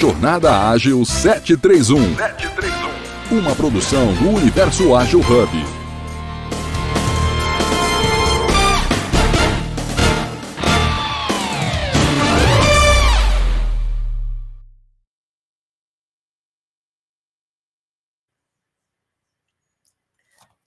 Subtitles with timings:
[0.00, 2.14] Jornada Ágil 731.
[2.14, 3.36] 731.
[3.36, 5.50] Uma produção do Universo Ágil Hub.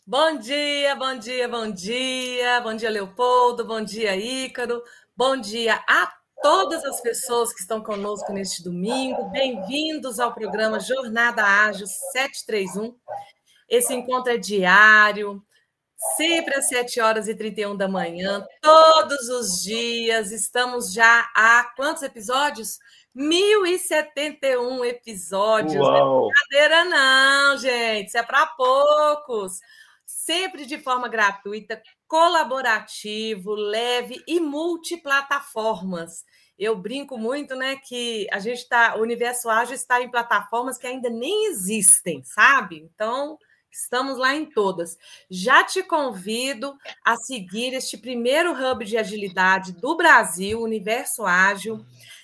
[0.05, 2.59] Bom dia, bom dia, bom dia.
[2.59, 3.63] Bom dia, Leopoldo.
[3.63, 4.83] Bom dia, Ícaro.
[5.15, 9.29] Bom dia a todas as pessoas que estão conosco neste domingo.
[9.29, 12.95] Bem-vindos ao programa Jornada Ágil 731.
[13.69, 15.41] Esse encontro é diário,
[16.17, 20.31] sempre às 7 horas e 31 da manhã, todos os dias.
[20.31, 22.79] Estamos já há quantos episódios?
[23.13, 25.75] 1071 episódios.
[25.75, 25.91] Uau.
[25.91, 28.07] Não é brincadeira, não, gente.
[28.07, 29.59] Isso é para poucos.
[30.11, 36.25] Sempre de forma gratuita, colaborativo, leve e multiplataformas.
[36.59, 40.85] Eu brinco muito, né, que a gente está, o universo ágil está em plataformas que
[40.85, 42.77] ainda nem existem, sabe?
[42.77, 43.37] Então,
[43.71, 44.97] estamos lá em todas.
[45.29, 51.83] Já te convido a seguir este primeiro hub de agilidade do Brasil, Universo Ágil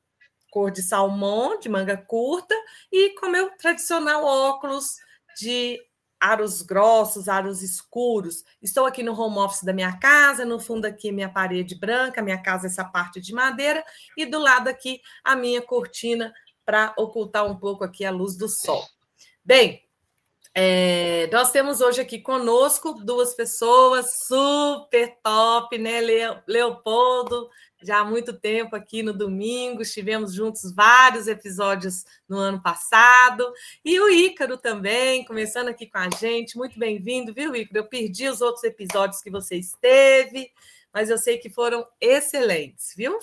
[0.50, 2.54] cor de salmão, de manga curta,
[2.90, 4.96] e com meu tradicional óculos
[5.38, 5.80] de
[6.20, 8.44] aros grossos, aros escuros.
[8.60, 12.40] Estou aqui no home office da minha casa, no fundo aqui minha parede branca, minha
[12.42, 13.82] casa essa parte de madeira
[14.16, 16.32] e do lado aqui a minha cortina
[16.64, 18.84] para ocultar um pouco aqui a luz do sol.
[19.44, 19.82] Bem,
[20.54, 26.00] é, nós temos hoje aqui conosco duas pessoas super top, né?
[26.46, 27.48] Leopoldo,
[27.82, 33.50] já há muito tempo aqui no domingo, estivemos juntos vários episódios no ano passado,
[33.84, 37.78] e o Ícaro também, começando aqui com a gente, muito bem-vindo, viu, Ícaro?
[37.78, 40.50] Eu perdi os outros episódios que você esteve,
[40.92, 43.18] mas eu sei que foram excelentes, viu?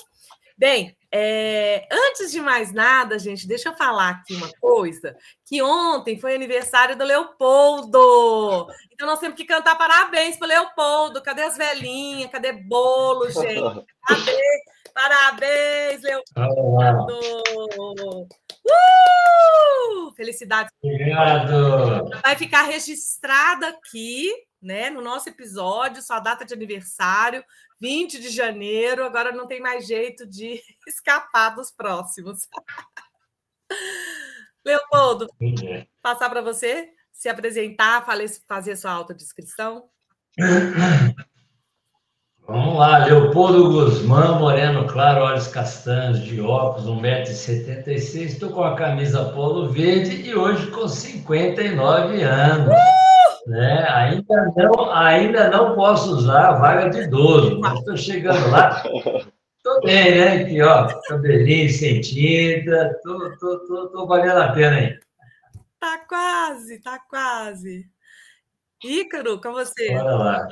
[0.57, 6.19] Bem, é, antes de mais nada, gente, deixa eu falar aqui uma coisa: que ontem
[6.19, 8.67] foi aniversário do Leopoldo.
[8.91, 11.21] Então nós temos que cantar parabéns para Leopoldo.
[11.21, 12.31] Cadê as velhinhas?
[12.31, 13.85] Cadê bolo, gente?
[14.07, 14.61] Cadê?
[14.93, 17.19] Parabéns, Leopoldo!
[18.65, 20.11] Uh!
[20.15, 20.73] Felicidades.
[20.81, 22.09] Obrigado.
[22.23, 24.31] Vai ficar registrada aqui,
[24.61, 27.43] né, no nosso episódio, sua data de aniversário,
[27.79, 32.47] 20 de janeiro, agora não tem mais jeito de escapar dos próximos.
[34.65, 35.27] Leopoldo,
[36.01, 38.05] passar para você se apresentar,
[38.47, 39.89] fazer sua autodescrição.
[42.47, 48.21] Vamos lá, Leopoldo Guzmán, moreno claro, olhos castanhos, de óculos, 1,76m.
[48.21, 52.73] Estou com a camisa polo verde e hoje com 59 anos.
[52.73, 53.36] Uh!
[53.47, 53.85] Né?
[53.89, 58.83] Ainda, não, ainda não posso usar a vaga de idoso, mas estou chegando lá.
[59.55, 60.43] Estou bem, né?
[60.43, 64.99] Aqui, ó, cabelinho sem tinta, estou valendo a pena aí.
[65.79, 67.85] Tá quase, tá quase.
[68.83, 69.93] Ícaro, com você.
[69.93, 70.49] Bora lá.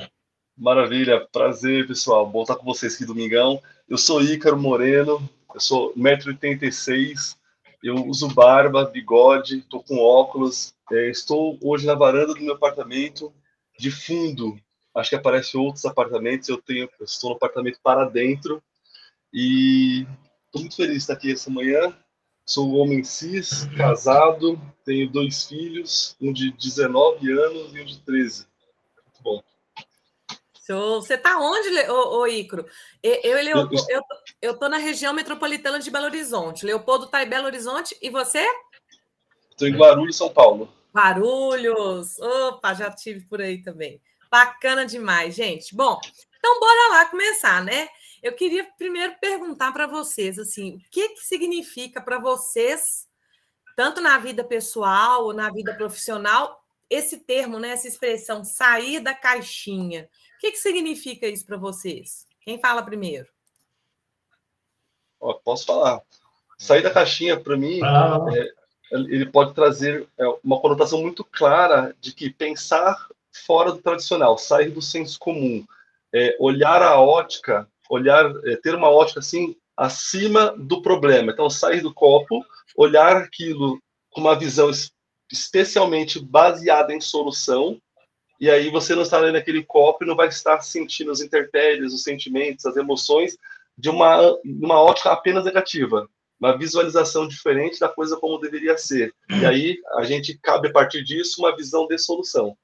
[0.56, 2.26] Maravilha, prazer, pessoal.
[2.26, 3.60] Bom estar com vocês aqui domingão.
[3.86, 5.20] Eu sou Ícaro Moreno,
[5.54, 7.36] eu sou 1,86m,
[7.82, 10.74] eu uso barba, bigode, estou com óculos.
[10.92, 13.32] É, estou hoje na varanda do meu apartamento,
[13.78, 14.58] de fundo.
[14.94, 16.48] Acho que aparece outros apartamentos.
[16.48, 18.62] Eu tenho, eu estou no apartamento para dentro
[19.32, 20.06] e
[20.46, 21.94] estou muito feliz de estar aqui essa manhã.
[22.46, 27.98] Sou um homem cis, casado, tenho dois filhos, um de 19 anos e um de
[28.02, 28.46] 13.
[29.04, 29.42] Muito bom.
[30.64, 31.02] Show.
[31.02, 32.64] Você está onde, ô, ô Icro?
[33.02, 34.02] Eu, eu, eu,
[34.42, 36.66] eu tô na região metropolitana de Belo Horizonte.
[36.66, 37.96] Leopoldo está em Belo Horizonte.
[38.00, 38.44] E você?
[39.56, 40.70] Estou em Guarulhos, São Paulo.
[40.94, 42.18] Guarulhos.
[42.18, 43.98] Opa, já tive por aí também.
[44.30, 45.74] Bacana demais, gente.
[45.74, 45.98] Bom,
[46.38, 47.88] então bora lá começar, né?
[48.22, 53.08] Eu queria primeiro perguntar para vocês assim, o que, que significa para vocês,
[53.74, 59.14] tanto na vida pessoal ou na vida profissional, esse termo, né, essa expressão sair da
[59.14, 60.06] caixinha.
[60.36, 62.26] O que, que significa isso para vocês?
[62.42, 63.26] Quem fala primeiro?
[65.18, 66.02] Ó, posso falar.
[66.58, 68.18] Sair da caixinha, para mim, ah.
[68.34, 72.96] é, ele pode trazer é, uma conotação muito clara de que pensar
[73.44, 75.64] fora do tradicional, sair do senso comum,
[76.14, 81.32] é, olhar a ótica, olhar, é, ter uma ótica assim acima do problema.
[81.32, 82.44] Então, sair do copo,
[82.76, 83.80] olhar aquilo
[84.10, 84.70] com uma visão
[85.30, 87.80] especialmente baseada em solução,
[88.40, 91.92] e aí você não está lendo aquele copo e não vai estar sentindo os interpéries,
[91.92, 93.36] os sentimentos, as emoções
[93.76, 99.14] de uma, uma ótica apenas negativa uma visualização diferente da coisa como deveria ser.
[99.28, 102.56] E aí a gente cabe a partir disso uma visão de solução.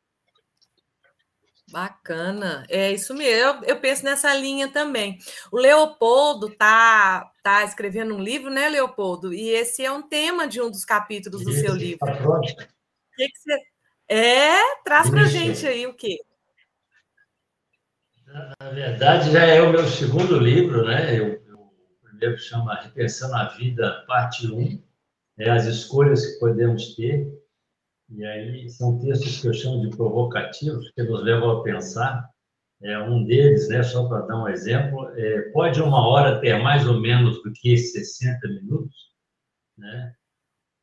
[1.71, 3.33] Bacana, é isso mesmo.
[3.33, 5.19] Eu, eu penso nessa linha também.
[5.51, 9.33] O Leopoldo tá tá escrevendo um livro, né, Leopoldo?
[9.33, 12.07] E esse é um tema de um dos capítulos do seu livro.
[12.07, 12.41] O
[13.17, 13.59] que, que você
[14.09, 14.83] é?
[14.85, 16.19] Traz para gente aí o quê?
[18.61, 21.19] Na verdade, já é o meu segundo livro, né?
[21.19, 21.52] Eu
[22.23, 24.81] primeiro chama Repensando a Vida, parte 1,
[25.39, 27.27] é as escolhas que podemos ter.
[28.11, 32.29] E aí são textos que eu chamo de provocativos, que nos levam a pensar.
[32.83, 36.87] É, um deles, né, só para dar um exemplo, é, pode uma hora ter mais
[36.87, 38.95] ou menos do que 60 minutos?
[39.79, 40.15] Né?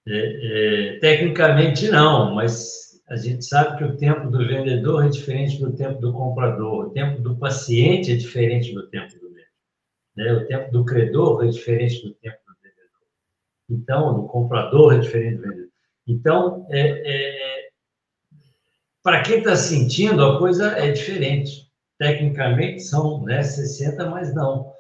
[0.08, 5.60] É, é, tecnicamente não, mas a gente sabe que o tempo do vendedor é diferente
[5.60, 9.29] do tempo do comprador, o tempo do paciente é diferente do tempo do
[10.20, 10.34] né?
[10.34, 13.08] O tempo do credor é diferente do tempo do vendedor.
[13.70, 15.70] Então, do comprador é diferente do vendedor.
[16.06, 17.70] Então, é, é,
[19.02, 21.70] para quem está sentindo, a coisa é diferente.
[21.98, 24.74] Tecnicamente são né, 60, mas não.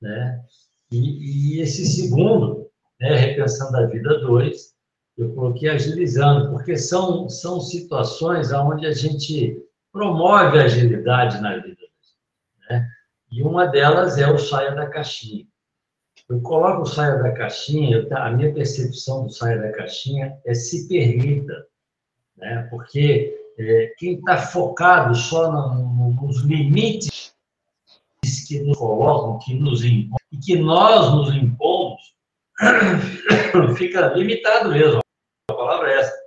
[0.00, 0.44] Né?
[0.90, 4.72] E, e esse segundo, né, Repensando a Vida 2,
[5.16, 9.56] eu coloquei agilizando, porque são, são situações onde a gente
[9.90, 11.82] promove a agilidade na vida.
[12.68, 12.88] Né?
[13.32, 15.46] E uma delas é o saia da caixinha.
[16.28, 20.86] Eu coloco o saia da caixinha, a minha percepção do saia da caixinha é se
[20.86, 21.66] permita,
[22.36, 22.68] né?
[22.70, 27.34] porque é, quem está focado só no, nos limites
[28.46, 32.14] que nos colocam, que nos impõem, e que nós nos impomos,
[33.78, 35.00] fica limitado mesmo.
[35.50, 36.22] A palavra é essa.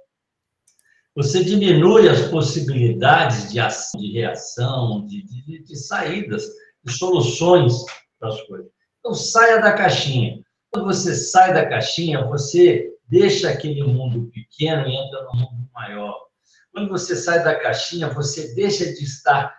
[1.16, 6.46] Você diminui as possibilidades de ação, de reação, de, de, de saídas
[6.94, 7.74] soluções
[8.20, 8.68] para as coisas.
[9.00, 10.42] Então, saia da caixinha.
[10.72, 16.26] Quando você sai da caixinha, você deixa aquele mundo pequeno e entra no mundo maior.
[16.74, 19.56] Quando você sai da caixinha, você deixa de estar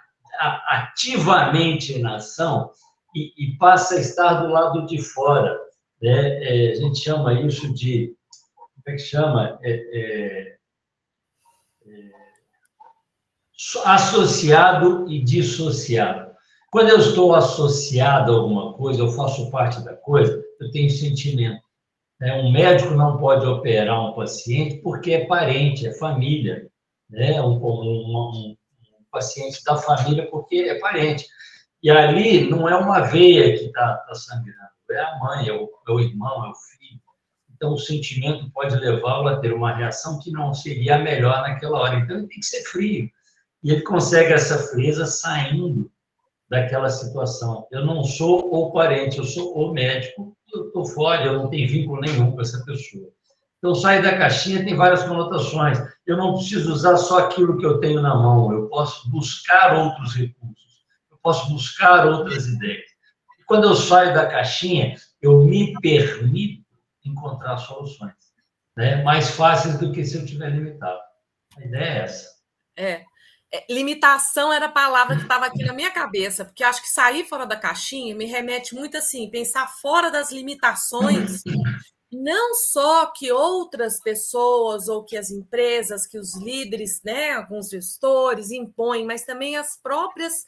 [0.68, 2.70] ativamente na ação
[3.14, 5.58] e, e passa a estar do lado de fora.
[6.02, 6.44] Né?
[6.44, 8.14] É, a gente chama isso de.
[8.54, 9.58] Como é que chama?
[9.62, 10.56] É, é,
[11.86, 12.10] é
[13.84, 16.25] associado e dissociado.
[16.70, 21.62] Quando eu estou associado a alguma coisa, eu faço parte da coisa, eu tenho sentimento.
[22.20, 22.34] Né?
[22.34, 26.68] Um médico não pode operar um paciente porque é parente, é família.
[27.08, 27.40] Né?
[27.40, 28.56] Um, um, um,
[29.10, 31.26] paciente da família porque é parente.
[31.82, 34.58] E ali não é uma veia que está tá sangrando,
[34.90, 37.00] é a mãe, é o, é o irmão, é o filho.
[37.54, 41.78] Então, o sentimento pode levá-lo a ter uma reação que não seria a melhor naquela
[41.78, 41.98] hora.
[41.98, 43.08] Então, ele tem que ser frio.
[43.62, 45.90] E ele consegue essa frieza saindo
[46.48, 47.66] daquela situação.
[47.70, 51.68] Eu não sou o parente, eu sou o médico, eu estou fora, eu não tenho
[51.68, 53.08] vínculo nenhum com essa pessoa.
[53.58, 55.78] Então, sair da caixinha tem várias conotações.
[56.06, 60.14] Eu não preciso usar só aquilo que eu tenho na mão, eu posso buscar outros
[60.14, 62.84] recursos, eu posso buscar outras ideias.
[63.40, 66.64] E quando eu saio da caixinha, eu me permito
[67.04, 68.26] encontrar soluções
[68.76, 69.02] né?
[69.02, 71.00] mais fáceis do que se eu estiver limitado.
[71.56, 72.28] A ideia é essa.
[72.76, 73.04] É.
[73.56, 77.24] É, limitação era a palavra que estava aqui na minha cabeça, porque acho que sair
[77.24, 81.42] fora da caixinha me remete muito assim, pensar fora das limitações,
[82.12, 88.50] não só que outras pessoas ou que as empresas, que os líderes, né, alguns gestores
[88.50, 90.44] impõem, mas também as próprias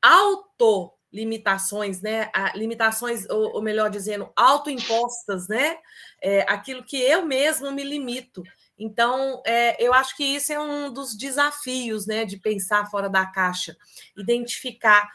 [0.00, 2.28] auto limitações, né?
[2.56, 5.78] Limitações, ou, melhor dizendo, autoimpostas, né?
[6.20, 8.42] É, aquilo que eu mesmo me limito.
[8.78, 13.24] Então, é, eu acho que isso é um dos desafios né, de pensar fora da
[13.24, 13.76] caixa,
[14.16, 15.08] identificar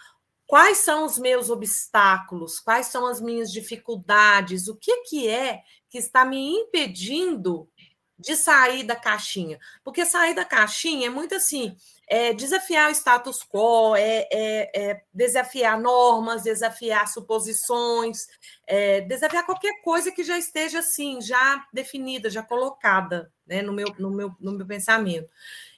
[0.47, 5.97] quais são os meus obstáculos, quais são as minhas dificuldades, o que, que é que
[5.97, 7.69] está me impedindo
[8.17, 9.59] de sair da caixinha.
[9.83, 11.75] Porque sair da caixinha é muito assim,
[12.09, 18.25] é desafiar o status quo, é, é, é desafiar normas, desafiar suposições,
[18.65, 23.93] é, desafiar qualquer coisa que já esteja assim, já definida, já colocada né, no, meu,
[23.99, 25.29] no, meu, no meu pensamento.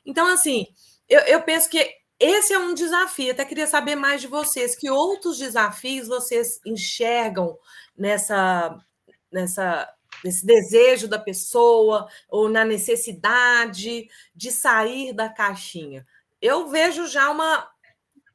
[0.06, 0.68] Então, assim,
[1.10, 1.86] eu, eu penso que
[2.18, 3.34] esse é um desafio.
[3.34, 7.60] Até queria saber mais de vocês, que outros desafios vocês enxergam
[7.98, 8.80] nessa,
[9.30, 16.06] nessa nesse desejo da pessoa ou na necessidade de sair da caixinha.
[16.42, 17.70] Eu vejo já uma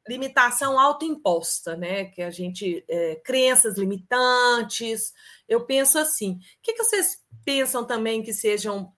[0.07, 2.05] limitação autoimposta, né?
[2.05, 5.13] Que a gente é, crenças limitantes.
[5.47, 6.33] Eu penso assim.
[6.33, 8.93] O que, que vocês pensam também que sejam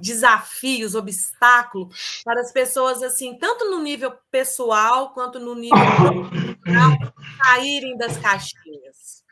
[0.00, 5.76] desafios, obstáculos para as pessoas assim, tanto no nível pessoal quanto no nível
[7.44, 9.24] saírem das caixinhas?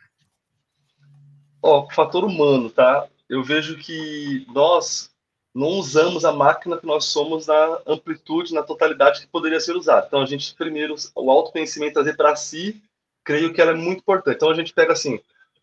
[1.62, 3.08] Ó, fator humano, tá?
[3.28, 5.10] Eu vejo que nós
[5.58, 10.06] não usamos a máquina que nós somos na amplitude, na totalidade que poderia ser usada.
[10.06, 12.80] Então, a gente, primeiro, o autoconhecimento trazer para si,
[13.24, 14.36] creio que ela é muito importante.
[14.36, 15.18] Então, a gente pega assim,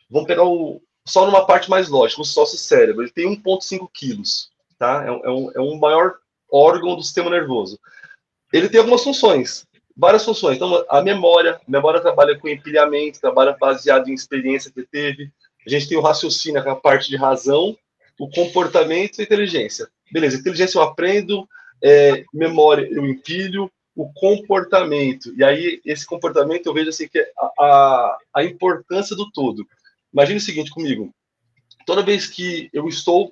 [0.10, 4.52] vamos pegar o, só numa parte mais lógica, o nosso cérebro, ele tem 1,5 quilos,
[4.78, 5.06] tá?
[5.06, 6.16] É, é, um, é um maior
[6.52, 7.80] órgão do sistema nervoso.
[8.52, 10.58] Ele tem algumas funções, várias funções.
[10.58, 15.32] Então, a memória, a memória trabalha com empilhamento, trabalha baseado em experiência que teve,
[15.66, 17.78] a gente tem o raciocínio, a parte de razão,
[18.19, 19.88] o comportamento e a inteligência.
[20.12, 21.48] Beleza, inteligência eu aprendo,
[21.84, 25.34] é, memória eu empilho, o comportamento.
[25.38, 29.65] E aí, esse comportamento eu vejo assim que é a, a, a importância do todo.
[30.13, 31.13] Imagine o seguinte comigo:
[31.86, 33.31] toda vez que eu estou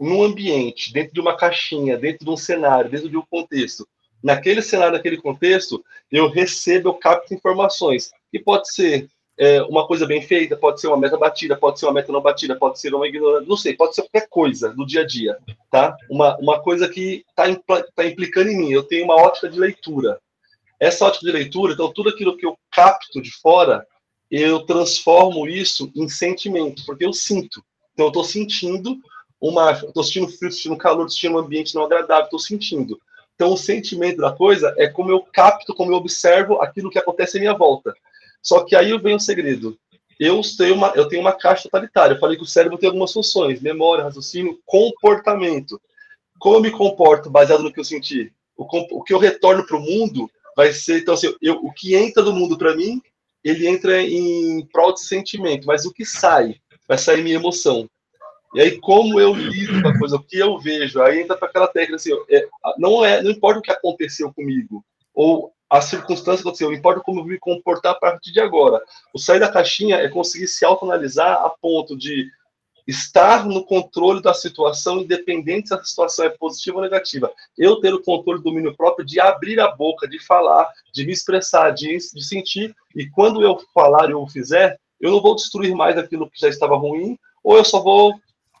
[0.00, 3.86] num ambiente, dentro de uma caixinha, dentro de um cenário, dentro de um contexto,
[4.22, 8.10] naquele cenário, naquele contexto, eu recebo, eu capto informações.
[8.32, 9.08] E pode ser
[9.38, 12.20] é, uma coisa bem feita, pode ser uma meta batida, pode ser uma meta não
[12.20, 15.36] batida, pode ser uma ignorância, não sei, pode ser qualquer coisa do dia a dia,
[15.70, 15.96] tá?
[16.10, 17.44] Uma, uma coisa que está
[17.94, 18.72] tá implicando em mim.
[18.72, 20.20] Eu tenho uma ótica de leitura.
[20.78, 23.86] Essa ótica de leitura, então, tudo aquilo que eu capto de fora,
[24.30, 27.62] eu transformo isso em sentimento, porque eu sinto.
[27.92, 28.96] Então, eu estou sentindo
[29.40, 29.72] uma.
[29.72, 33.00] Estou sentindo frio, sentindo calor, sentindo um ambiente não agradável, estou sentindo.
[33.34, 37.38] Então, o sentimento da coisa é como eu capto, como eu observo aquilo que acontece
[37.38, 37.94] à minha volta.
[38.42, 39.78] Só que aí vem o segredo.
[40.18, 42.14] Eu tenho uma, eu tenho uma caixa totalitária.
[42.14, 45.80] Eu falei que o cérebro tem algumas funções: memória, raciocínio, comportamento.
[46.38, 48.32] Como eu me comporto baseado no que eu senti?
[48.56, 48.64] O,
[48.98, 51.00] o que eu retorno para o mundo vai ser.
[51.00, 53.00] Então, assim, eu, o que entra do mundo para mim,
[53.42, 56.56] ele entra em prol de sentimento, mas o que sai,
[56.86, 57.88] vai sair minha emoção.
[58.54, 61.48] E aí, como eu lido com a coisa, o que eu vejo, aí entra para
[61.48, 62.46] aquela técnica assim: é,
[62.76, 64.84] não, é, não importa o que aconteceu comigo,
[65.14, 68.78] ou a circunstância aconteceu, importa como eu me comportar a partir de agora.
[69.14, 72.30] O sair da caixinha é conseguir se autoanalisar a ponto de
[72.86, 77.32] estar no controle da situação, independente se a situação é positiva ou negativa.
[77.56, 81.12] Eu ter o controle do domínio próprio de abrir a boca, de falar, de me
[81.12, 85.74] expressar, de, de sentir, e quando eu falar e eu fizer, eu não vou destruir
[85.74, 88.12] mais aquilo que já estava ruim, ou eu só vou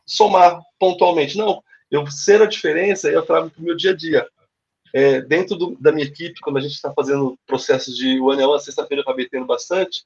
[0.06, 1.36] somar pontualmente.
[1.36, 4.26] Não, eu ser a diferença, eu trago para o meu dia a dia.
[4.92, 8.58] É, dentro do, da minha equipe, quando a gente está fazendo processos de one on
[8.58, 10.04] sexta-feira eu acabei tendo bastante,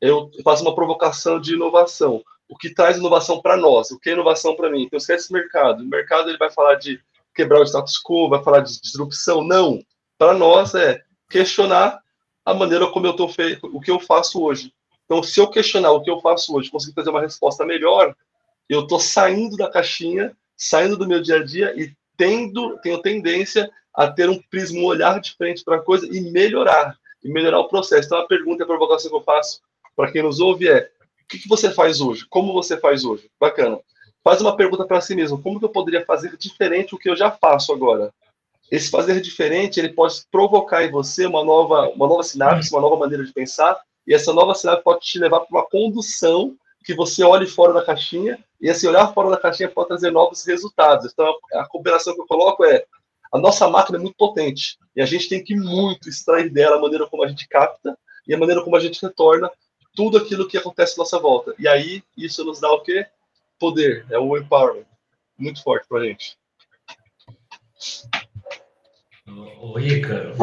[0.00, 2.22] eu faço uma provocação de inovação.
[2.48, 3.90] O que traz inovação para nós?
[3.90, 4.82] O que é inovação para mim?
[4.82, 5.82] Então, esquece o mercado.
[5.82, 7.00] O mercado ele vai falar de
[7.34, 9.44] quebrar o status quo, vai falar de disrupção.
[9.44, 9.80] Não.
[10.18, 12.00] Para nós é questionar
[12.44, 14.72] a maneira como eu estou feito, o que eu faço hoje.
[15.04, 18.14] Então, se eu questionar o que eu faço hoje, conseguir fazer uma resposta melhor,
[18.68, 23.70] eu estou saindo da caixinha, saindo do meu dia a dia e tendo, tenho tendência
[23.94, 27.68] a ter um prisma, um olhar diferente para a coisa e melhorar, e melhorar o
[27.68, 28.06] processo.
[28.06, 29.60] Então, a pergunta e a provocação que eu faço
[29.94, 30.90] para quem nos ouve é:
[31.22, 32.26] o que, que, você faz hoje?
[32.28, 33.30] Como você faz hoje?
[33.38, 33.78] Bacana.
[34.24, 37.16] Faz uma pergunta para si mesmo: como que eu poderia fazer diferente do que eu
[37.16, 38.12] já faço agora?
[38.70, 42.96] Esse fazer diferente, ele pode provocar em você uma nova, uma nova sinapse, uma nova
[42.96, 47.22] maneira de pensar, e essa nova sinapse pode te levar para uma condução que você
[47.22, 51.12] olhe fora da caixinha, e esse olhar fora da caixinha pode trazer novos resultados.
[51.12, 52.84] Então, a cooperação que eu coloco é
[53.32, 56.80] a nossa máquina é muito potente e a gente tem que muito extrair dela a
[56.80, 57.98] maneira como a gente capta
[58.28, 59.50] e a maneira como a gente retorna
[59.94, 61.54] tudo aquilo que acontece à nossa volta.
[61.58, 63.06] E aí isso nos dá o quê?
[63.58, 64.84] Poder, é o empowerment.
[65.38, 66.36] Muito forte para a gente.
[69.60, 70.34] O Ícaro,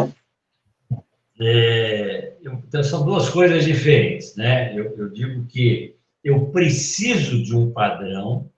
[1.39, 4.77] é, então são duas coisas diferentes, né?
[4.77, 8.51] Eu, eu digo que eu preciso de um padrão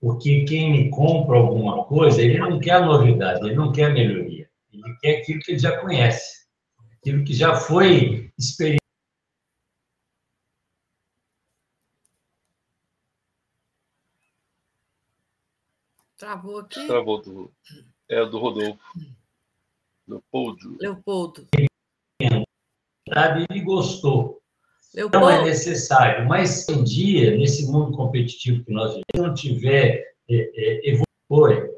[0.00, 4.48] porque quem me compra alguma coisa, ele não quer novidade, ele não quer melhoria.
[4.72, 6.46] Ele quer aquilo que ele já conhece,
[6.92, 8.86] aquilo que já foi experimentado.
[16.16, 16.86] Travou aqui.
[16.86, 17.52] Travou do.
[18.08, 18.80] É do Rodolfo.
[20.08, 20.78] Leopoldo.
[20.80, 21.46] Leopoldo.
[23.50, 24.40] Ele gostou.
[24.94, 25.26] Leopoldo.
[25.26, 26.26] Não é necessário.
[26.26, 31.74] Mas um dia, nesse mundo competitivo que nós vivemos, se não tiver é, é, evolução.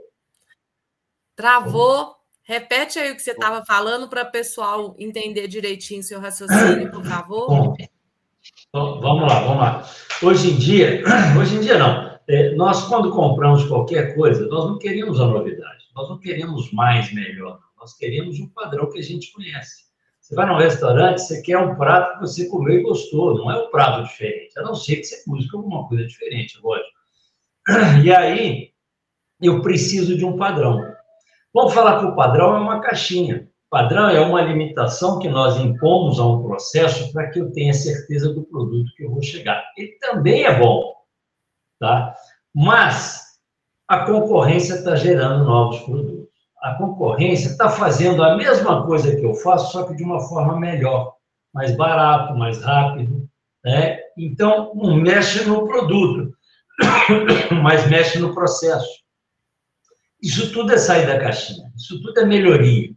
[1.34, 2.16] Travou.
[2.42, 7.04] Repete aí o que você estava falando para o pessoal entender direitinho seu raciocínio, por
[7.04, 7.46] favor.
[7.46, 7.76] Bom,
[8.68, 9.90] então, vamos lá, vamos lá.
[10.22, 11.02] Hoje em dia,
[11.38, 12.18] hoje em dia não.
[12.26, 17.12] É, nós, quando compramos qualquer coisa, nós não queremos a novidade, nós não queremos mais,
[17.12, 19.87] melhor, nós queremos um padrão que a gente conhece.
[20.28, 23.56] Você vai num restaurante, você quer um prato que você comeu e gostou, não é
[23.64, 26.98] um prato diferente, a não ser que você busque alguma coisa diferente, lógico.
[28.04, 28.70] E aí,
[29.40, 30.84] eu preciso de um padrão.
[31.54, 33.48] Vamos falar que o padrão é uma caixinha.
[33.70, 38.30] Padrão é uma limitação que nós impomos a um processo para que eu tenha certeza
[38.30, 39.64] do produto que eu vou chegar.
[39.78, 40.94] Ele também é bom,
[41.80, 42.14] tá?
[42.54, 43.22] Mas
[43.88, 46.17] a concorrência está gerando novos produtos.
[46.60, 50.58] A concorrência está fazendo a mesma coisa que eu faço, só que de uma forma
[50.58, 51.14] melhor,
[51.54, 53.28] mais barato, mais rápido,
[53.64, 53.98] né?
[54.16, 56.32] Então, não mexe no produto,
[57.62, 58.88] mas mexe no processo.
[60.20, 62.90] Isso tudo é sair da caixinha, isso tudo é melhoria,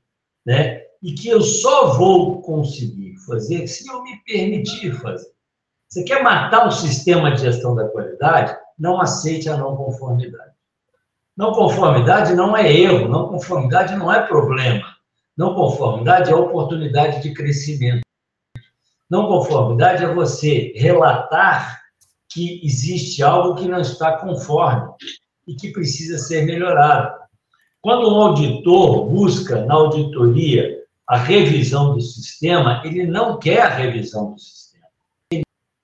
[0.45, 0.81] né?
[1.03, 5.31] E que eu só vou conseguir fazer se eu me permitir fazer.
[5.87, 8.57] Você quer matar o sistema de gestão da qualidade?
[8.79, 10.51] Não aceite a não conformidade.
[11.35, 14.95] Não conformidade não é erro, não conformidade não é problema.
[15.37, 18.01] Não conformidade é oportunidade de crescimento.
[19.09, 21.81] Não conformidade é você relatar
[22.29, 24.89] que existe algo que não está conforme
[25.47, 27.19] e que precisa ser melhorado.
[27.81, 34.33] Quando um auditor busca na auditoria a revisão do sistema, ele não quer a revisão
[34.33, 34.85] do sistema.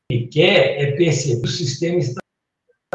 [0.10, 2.22] Ele quer é perceber que o sistema está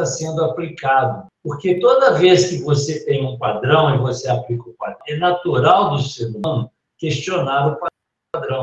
[0.01, 1.27] sendo aplicado.
[1.43, 5.91] Porque toda vez que você tem um padrão e você aplica o padrão, é natural
[5.91, 7.77] do ser humano questionar o
[8.31, 8.61] padrão.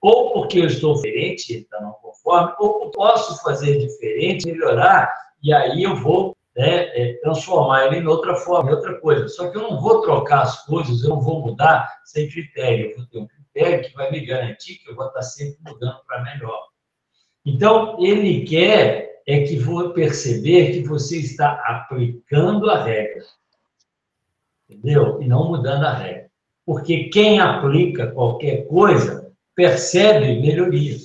[0.00, 5.82] Ou porque eu estou diferente, está não conforme, ou posso fazer diferente, melhorar, e aí
[5.82, 9.28] eu vou né, é, transformar ele em outra forma, em outra coisa.
[9.28, 12.90] Só que eu não vou trocar as coisas, eu não vou mudar sem critério.
[12.90, 16.00] Eu vou ter um critério que vai me garantir que eu vou estar sempre mudando
[16.06, 16.66] para melhor.
[17.44, 23.24] Então, ele quer é que vou perceber que você está aplicando a regra.
[24.68, 25.20] Entendeu?
[25.20, 26.30] E não mudando a regra.
[26.64, 30.96] Porque quem aplica qualquer coisa percebe melhoria.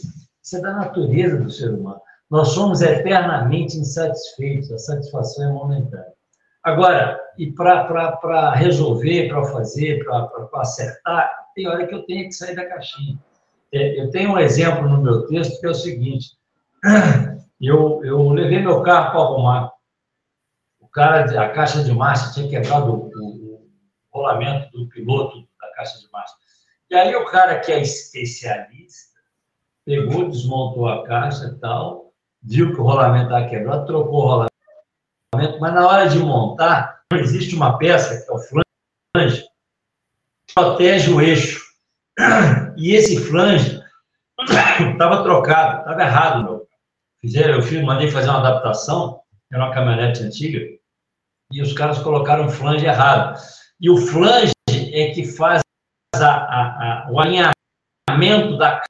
[0.43, 2.01] Isso é da natureza do ser humano.
[2.29, 6.13] Nós somos eternamente insatisfeitos, a satisfação é momentânea.
[6.63, 12.55] Agora, e para resolver, para fazer, para acertar, tem hora que eu tenho que sair
[12.55, 13.17] da caixinha.
[13.73, 16.37] É, eu tenho um exemplo no meu texto que é o seguinte:
[17.67, 19.73] eu, eu levei meu carro para arrumar.
[20.79, 23.69] O cara, a caixa de marcha tinha quebrado o, o,
[24.11, 26.33] o rolamento do piloto da caixa de marcha.
[26.89, 29.11] E aí o cara que é especialista
[29.85, 35.59] pegou, desmontou a caixa e tal, viu que o rolamento estava quebrado, trocou o rolamento,
[35.59, 39.43] mas na hora de montar, existe uma peça, que é o flange,
[40.47, 41.61] que protege o eixo.
[42.75, 43.81] E esse flange
[44.91, 46.43] estava trocado, estava errado.
[46.43, 46.60] Meu.
[47.21, 50.59] Fizeram, eu fiz, mandei fazer uma adaptação, era uma caminhonete antiga,
[51.51, 53.39] e os caras colocaram flange errado.
[53.79, 55.61] E o flange é que faz
[56.15, 58.81] a, a, a, o alinhamento da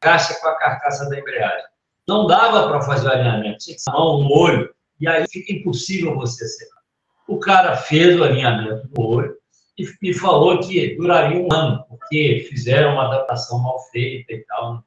[0.00, 1.66] caixa com a carcaça da embreagem.
[2.06, 6.14] Não dava para fazer o alinhamento, tinha que ser um olho, e aí fica impossível
[6.14, 6.82] você acertar.
[7.26, 9.36] O cara fez o alinhamento do olho
[9.78, 14.84] e me falou que duraria um ano, porque fizeram uma adaptação mal feita e tal.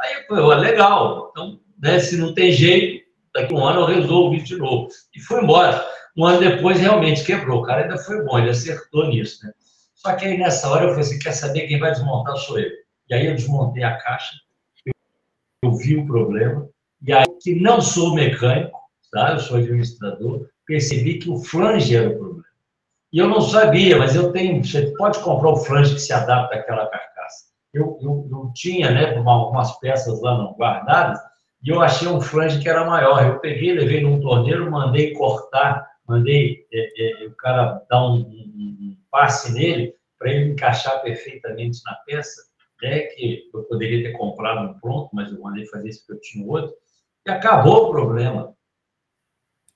[0.00, 4.34] Aí falei, legal, então, né, se não tem jeito, daqui a um ano eu resolvo
[4.34, 4.88] isso de novo.
[5.14, 5.84] E fui embora.
[6.16, 7.60] Um ano depois realmente quebrou.
[7.60, 9.52] O cara ainda foi bom, ele acertou nisso, né?
[9.94, 12.70] Só que aí nessa hora eu falei assim, quer saber quem vai desmontar sou eu.
[13.08, 14.34] E aí eu desmontei a caixa,
[15.62, 16.68] eu vi o problema,
[17.02, 18.78] e aí, que não sou mecânico,
[19.10, 19.32] tá?
[19.32, 22.44] eu sou administrador, percebi que o flange era o problema.
[23.12, 26.56] E eu não sabia, mas eu tenho, você pode comprar o flange que se adapta
[26.56, 27.46] àquela carcaça.
[27.72, 31.18] Eu, eu, eu tinha né, algumas peças lá não guardadas,
[31.62, 33.24] e eu achei um flange que era maior.
[33.26, 38.76] Eu peguei, levei num torneiro, mandei cortar, mandei é, é, o cara dar um, um,
[38.80, 42.48] um passe nele para ele encaixar perfeitamente na peça
[42.82, 46.20] né, que eu poderia ter comprado um pronto, mas eu mandei fazer isso porque eu
[46.20, 46.74] tinha outro,
[47.26, 48.54] e acabou o problema.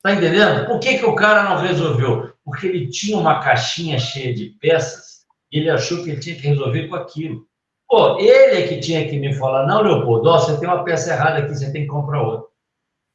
[0.02, 0.66] Tá entendendo?
[0.66, 2.32] Por que, que o cara não resolveu?
[2.44, 6.46] Porque ele tinha uma caixinha cheia de peças e ele achou que ele tinha que
[6.46, 7.46] resolver com aquilo.
[7.92, 11.12] Pô, ele é que tinha que me falar, não, Leopoldo, ó, você tem uma peça
[11.12, 12.48] errada aqui, você tem que comprar outra.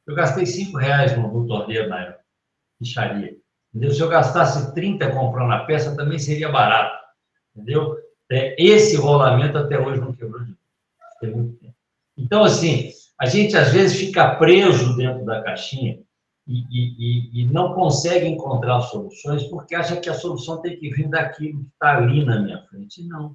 [0.06, 2.16] Eu gastei cinco reais no, no torneio na
[2.78, 3.36] ficharia.
[3.74, 3.90] Entendeu?
[3.92, 6.96] Se eu gastasse 30 comprando a peça, também seria barato.
[7.56, 7.98] Entendeu?
[8.30, 10.54] É, esse rolamento até hoje não quebrou de
[11.18, 11.74] tem muito tempo.
[12.16, 15.98] Então, assim, a gente às vezes fica preso dentro da caixinha
[16.46, 21.08] e, e, e, não consegue encontrar soluções porque acha que a solução tem que vir
[21.08, 23.02] daquilo que está ali na minha frente.
[23.08, 23.34] Não.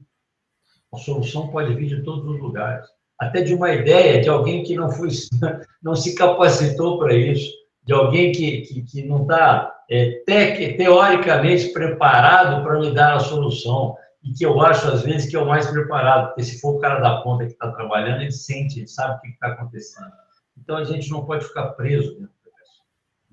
[0.93, 2.88] A solução pode vir de todos os lugares.
[3.19, 5.10] Até de uma ideia de alguém que não, foi,
[5.82, 7.51] não se capacitou para isso,
[7.86, 13.19] de alguém que, que, que não está é, te, teoricamente preparado para me dar a
[13.19, 16.75] solução e que eu acho, às vezes, que é o mais preparado, porque se for
[16.75, 20.12] o cara da ponta que está trabalhando, ele sente, ele sabe o que está acontecendo.
[20.58, 22.86] Então, a gente não pode ficar preso dentro da pessoa.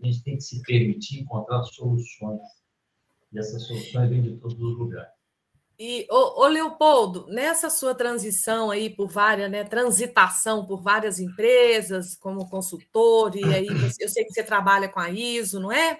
[0.02, 2.40] A gente tem que se permitir encontrar soluções.
[3.32, 5.19] E essas soluções vêm de todos os lugares.
[5.82, 12.50] E, ô, Leopoldo, nessa sua transição aí por várias, né, transitação por várias empresas como
[12.50, 13.66] consultor, e aí
[13.98, 15.98] eu sei que você trabalha com a ISO, não é?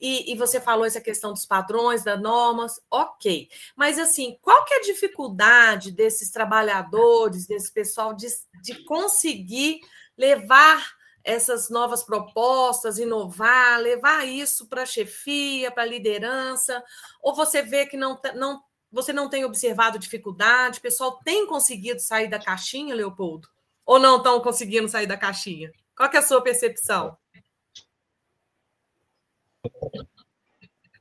[0.00, 3.50] E, e, você falou essa questão dos padrões, das normas, ok.
[3.76, 8.28] Mas assim, qual que é a dificuldade desses trabalhadores, desse pessoal, de,
[8.62, 9.80] de conseguir
[10.16, 16.82] levar essas novas propostas, inovar, levar isso para a chefia, para a liderança?
[17.20, 20.78] Ou você vê que não, não você não tem observado dificuldade?
[20.78, 23.48] O pessoal tem conseguido sair da caixinha, Leopoldo?
[23.84, 25.70] Ou não estão conseguindo sair da caixinha?
[25.96, 27.16] Qual é a sua percepção?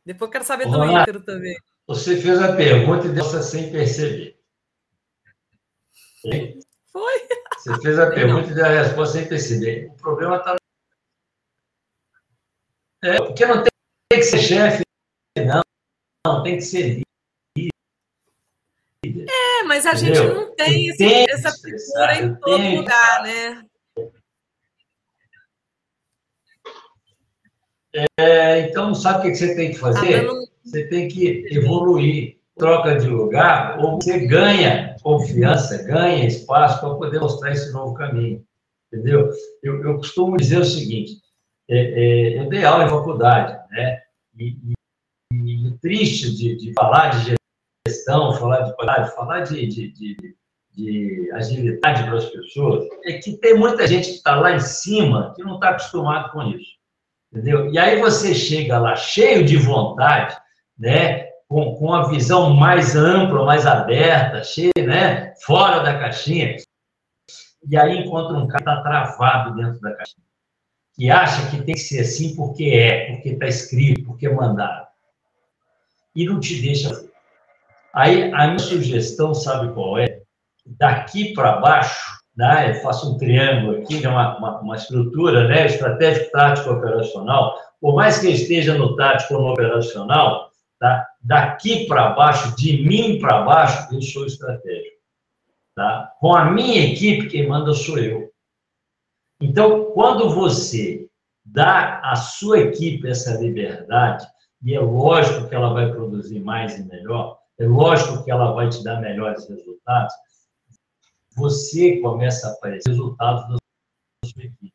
[0.06, 1.58] Depois quero saber do Ícaro também.
[1.88, 4.38] Você fez a pergunta e deu sem perceber.
[6.91, 7.28] Foi?
[7.58, 8.52] Você fez a pergunta não.
[8.52, 9.88] e deu a resposta sem perceber.
[9.91, 10.56] O problema está.
[13.04, 14.84] É, porque não tem que ser chefe,
[15.38, 15.62] não.
[16.26, 17.07] Não, tem que ser
[19.05, 20.15] é, mas a Entendeu?
[20.15, 23.63] gente não tem esse, essa figura em todo lugar, né?
[28.19, 30.25] É, então, sabe o que você tem que fazer?
[30.25, 30.33] Tá
[30.63, 37.19] você tem que evoluir, troca de lugar, ou você ganha confiança, ganha espaço para poder
[37.19, 38.43] mostrar esse novo caminho.
[38.91, 39.29] Entendeu?
[39.63, 41.21] Eu, eu costumo dizer o seguinte:
[41.69, 44.01] é, é, eu dei aula em faculdade, né?
[44.38, 44.57] E,
[45.33, 47.36] e, e triste de, de falar de
[48.08, 50.36] gestão, falar de qualidade, falar de, de, de,
[50.72, 55.34] de agilidade para as pessoas, é que tem muita gente que está lá em cima
[55.36, 56.78] que não está acostumado com isso.
[57.32, 57.70] Entendeu?
[57.70, 60.38] E aí você chega lá cheio de vontade,
[60.80, 61.28] né?
[61.50, 65.34] Com, com a visão mais ampla, mais aberta, cheio, né?
[65.46, 66.56] Fora da caixinha.
[67.70, 70.26] E aí encontra um cara que está travado dentro da caixinha.
[70.93, 74.88] Que acha que tem que ser assim porque é, porque está escrito, porque é mandado.
[76.15, 77.08] E não te deixa
[77.97, 80.21] Aí a minha sugestão, sabe qual é?
[80.63, 81.99] Daqui para baixo,
[82.36, 87.57] né, eu faço um triângulo aqui, é uma, uma, uma, estrutura né, estratégico, tático, operacional.
[87.81, 91.07] Por mais que eu esteja no tático ou no operacional, tá?
[91.23, 94.97] daqui para baixo, de mim para baixo, eu sou estratégico.
[95.75, 96.13] Tá?
[96.19, 98.29] Com a minha equipe, quem manda sou eu.
[99.41, 101.07] Então, quando você
[101.43, 104.23] dá à sua equipe essa liberdade,
[104.63, 108.70] e é lógico que ela vai produzir mais e melhor, é lógico que ela vai
[108.70, 110.13] te dar melhores resultados.
[111.36, 113.58] Você começa a aparecer resultados da
[114.26, 114.74] sua equipe.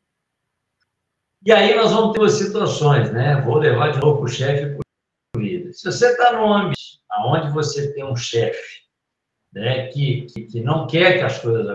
[1.45, 3.41] E aí nós vamos ter duas situações, né?
[3.41, 5.73] Vou levar de novo o chefe e o líder.
[5.73, 8.83] Se você está num ambiente onde você tem um chefe
[9.53, 11.67] né, que, que, que, não quer que as coisas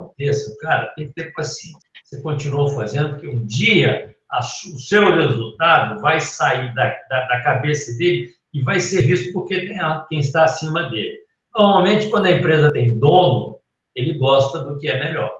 [0.00, 1.78] aconteçam, cara, tem que ter paciência.
[2.02, 7.42] Você continua fazendo, porque um dia a, o seu resultado vai sair da, da, da
[7.42, 11.18] cabeça dele e vai ser visto porque tem quem está acima dele.
[11.54, 13.58] Normalmente, quando a empresa tem dono,
[13.96, 15.32] ele gosta do que é melhor.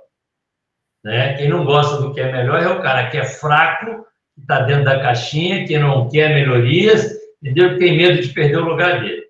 [1.04, 1.34] Né?
[1.34, 4.62] Quem não gosta do que é melhor é o cara que é fraco, que está
[4.62, 7.70] dentro da caixinha, que não quer melhorias, entendeu?
[7.70, 9.22] Que tem medo de perder o lugar dele.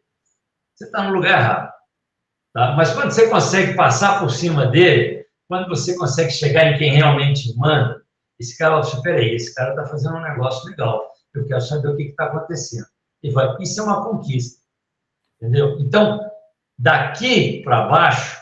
[0.75, 1.73] Você está no lugar errado.
[2.55, 2.73] Tá?
[2.73, 7.55] Mas quando você consegue passar por cima dele, quando você consegue chegar em quem realmente
[7.59, 8.03] manda,
[8.39, 11.11] esse cara, espera aí, esse cara está fazendo um negócio legal.
[11.35, 12.87] Eu quero saber o que está acontecendo
[13.25, 13.57] e vai.
[13.59, 14.63] Isso é uma conquista.
[15.41, 15.79] Entendeu?
[15.81, 16.21] Então,
[16.79, 18.39] daqui para baixo,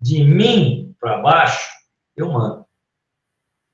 [0.00, 1.70] de mim para baixo,
[2.16, 2.64] eu mando.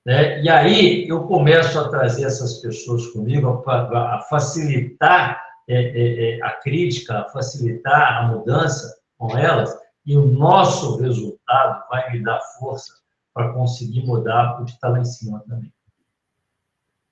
[0.05, 0.43] Né?
[0.43, 6.51] E aí eu começo a trazer essas pessoas comigo, a facilitar é, é, é, a
[6.57, 9.73] crítica, a facilitar a mudança com elas,
[10.05, 12.93] e o nosso resultado vai me dar força
[13.33, 15.73] para conseguir mudar o que está lá em cima também.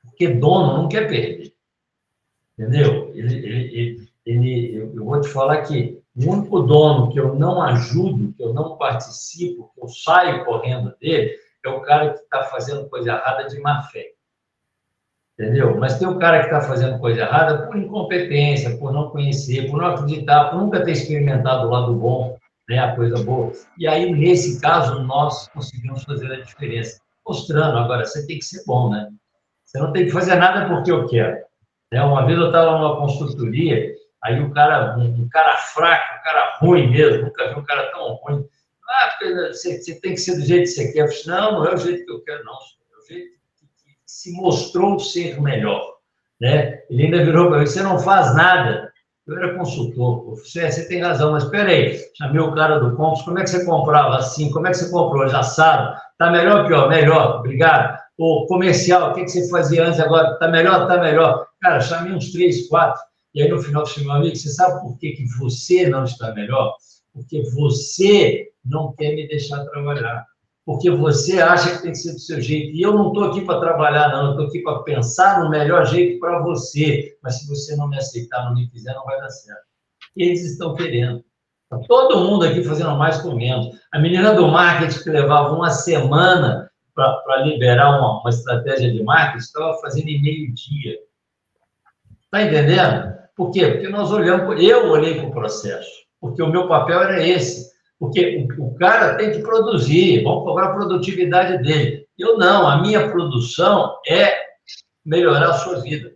[0.02, 1.57] Porque dono não quer perder.
[2.58, 3.12] Entendeu?
[3.14, 8.32] Ele, ele, ele, eu vou te falar que o único dono que eu não ajudo,
[8.32, 12.88] que eu não participo, que eu saio correndo dele, é o cara que está fazendo
[12.88, 14.06] coisa errada de má fé.
[15.38, 15.78] Entendeu?
[15.78, 19.80] Mas tem o cara que está fazendo coisa errada por incompetência, por não conhecer, por
[19.80, 22.36] não acreditar, por nunca ter experimentado o lado bom,
[22.68, 23.52] né, a coisa boa.
[23.78, 27.00] E aí, nesse caso, nós conseguimos fazer a diferença.
[27.24, 29.08] Mostrando, agora, você tem que ser bom, né?
[29.64, 31.47] Você não tem que fazer nada porque eu quero.
[31.92, 32.02] Né?
[32.02, 36.90] Uma vez eu estava numa consultoria, aí o cara, um cara fraco, um cara ruim
[36.90, 38.44] mesmo, nunca vi um cara tão ruim.
[38.88, 41.00] Ah, você, você tem que ser do jeito que você quer.
[41.00, 42.54] Eu disse, não, não é o jeito que eu quero, não.
[42.54, 45.98] É o jeito que, se mostrou ser melhor.
[46.40, 46.80] Né?
[46.88, 48.90] Ele ainda virou para mim, você não faz nada.
[49.26, 50.30] Eu era consultor.
[50.30, 52.00] Você, você tem razão, mas espera aí.
[52.16, 54.50] Chamei o cara do Compos, como é que você comprava assim?
[54.50, 55.28] Como é que você comprou?
[55.28, 56.00] Já sabe?
[56.16, 56.88] Tá melhor ou pior?
[56.88, 57.97] Melhor, obrigado.
[58.18, 60.34] O comercial, o que, que você fazia antes agora?
[60.38, 60.88] Tá melhor?
[60.88, 61.46] Tá melhor.
[61.60, 63.00] Cara, chamei uns três, quatro.
[63.32, 66.34] E aí, no final, eu meu amigo, você sabe por que, que você não está
[66.34, 66.74] melhor?
[67.12, 70.26] Porque você não quer me deixar trabalhar.
[70.66, 72.76] Porque você acha que tem que ser do seu jeito.
[72.76, 74.24] E eu não estou aqui para trabalhar, não.
[74.24, 77.16] Eu estou aqui para pensar no melhor jeito para você.
[77.22, 79.62] Mas se você não me aceitar, não me quiser, não vai dar certo.
[80.16, 81.24] Eles estão querendo.
[81.70, 83.78] Tá todo mundo aqui fazendo mais com menos.
[83.92, 86.67] A menina do marketing que levava uma semana
[86.98, 90.98] para liberar uma, uma estratégia de marketing estava fazendo em meio dia.
[92.24, 93.16] Está entendendo?
[93.36, 93.68] Por quê?
[93.68, 97.68] Porque nós olhamos, eu olhei para o processo, porque o meu papel era esse.
[97.98, 102.06] Porque o, o cara tem que produzir, vamos cobrar a produtividade dele.
[102.18, 104.34] Eu não, a minha produção é
[105.04, 106.12] melhorar a sua vida.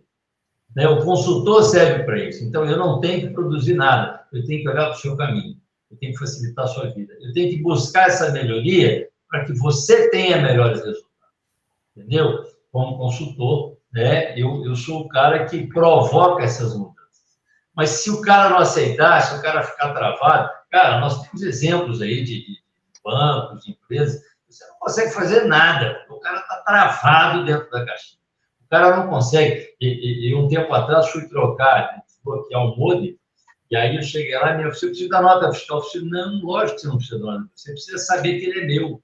[0.75, 0.87] Né?
[0.87, 2.43] O consultor serve para isso.
[2.43, 5.55] Então, eu não tenho que produzir nada, eu tenho que olhar para o seu caminho,
[5.89, 7.13] eu tenho que facilitar a sua vida.
[7.21, 11.09] Eu tenho que buscar essa melhoria para que você tenha melhores resultados.
[11.97, 12.43] Entendeu?
[12.71, 14.37] Como consultor, né?
[14.39, 16.93] eu, eu sou o cara que provoca essas mudanças.
[17.75, 22.01] Mas se o cara não aceitar, se o cara ficar travado, Cara, nós temos exemplos
[22.01, 22.57] aí de, de
[23.03, 26.03] bancos, de empresas, você não consegue fazer nada.
[26.09, 28.19] O cara está travado dentro da caixinha.
[28.65, 29.69] O cara não consegue.
[29.79, 33.19] E, e, e um tempo atrás fui trocar, desbloquear um modem,
[33.69, 35.77] e aí eu cheguei lá e me você precisa da nota fiscal.
[35.77, 38.59] Eu falei, não, lógico que você não precisa da nota Você precisa saber que ele
[38.61, 39.01] é meu.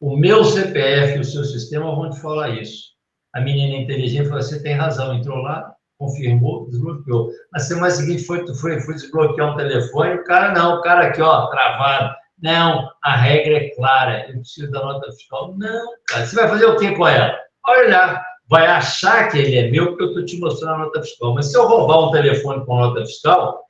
[0.00, 2.94] O meu CPF e o seu sistema vão te falar isso.
[3.34, 7.30] A menina inteligente falou, você tem razão, entrou lá, confirmou, desbloqueou.
[7.52, 11.20] Na semana seguinte foi, foi, foi desbloquear um telefone, o cara não, o cara aqui,
[11.20, 12.14] ó, travado.
[12.42, 15.54] Não, a regra é clara, eu preciso da nota fiscal.
[15.56, 17.34] Não, cara, você vai fazer o que com ela?
[17.66, 21.34] Olha vai achar que ele é meu porque eu estou te mostrando a nota fiscal.
[21.34, 23.64] Mas se eu roubar um telefone com nota fiscal,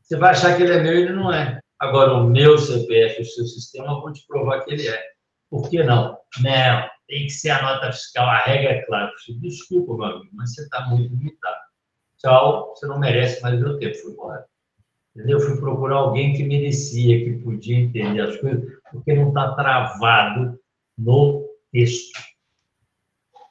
[0.00, 1.60] você vai achar que ele é meu e ele não é.
[1.78, 5.02] Agora, o meu CPF, o seu sistema, vão te provar que ele é.
[5.50, 6.18] Por que não?
[6.40, 9.12] Não, tem que ser a nota fiscal, a regra é clara.
[9.40, 11.56] Desculpa, meu amigo, mas você está muito limitado.
[12.18, 13.96] Tchau, você não merece mais meu tempo.
[13.96, 14.44] Fui embora.
[15.14, 15.40] Entendeu?
[15.40, 20.58] Fui procurar alguém que merecia, que podia entender as coisas, porque não está travado
[20.98, 22.18] no texto.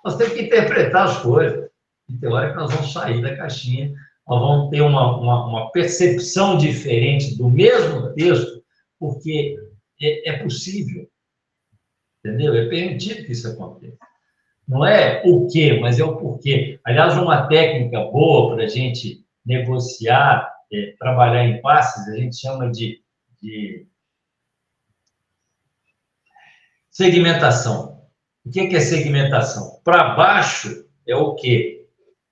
[0.03, 1.69] Nós temos que interpretar as coisas.
[2.07, 3.91] E tem hora que nós vamos sair da caixinha,
[4.27, 8.63] nós vamos ter uma, uma, uma percepção diferente do mesmo texto,
[8.99, 9.57] porque
[9.99, 11.09] é, é possível.
[12.25, 12.55] Entendeu?
[12.55, 13.97] É permitido que isso aconteça.
[14.67, 16.79] Não é o quê, mas é o porquê.
[16.83, 22.71] Aliás, uma técnica boa para a gente negociar, é, trabalhar em passes, a gente chama
[22.71, 22.99] de,
[23.39, 23.85] de
[26.89, 28.01] segmentação.
[28.43, 29.79] O que é segmentação?
[29.83, 31.87] Para baixo é o quê?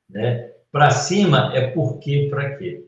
[0.10, 0.52] Né?
[0.72, 2.84] Para cima é por quê, para quê.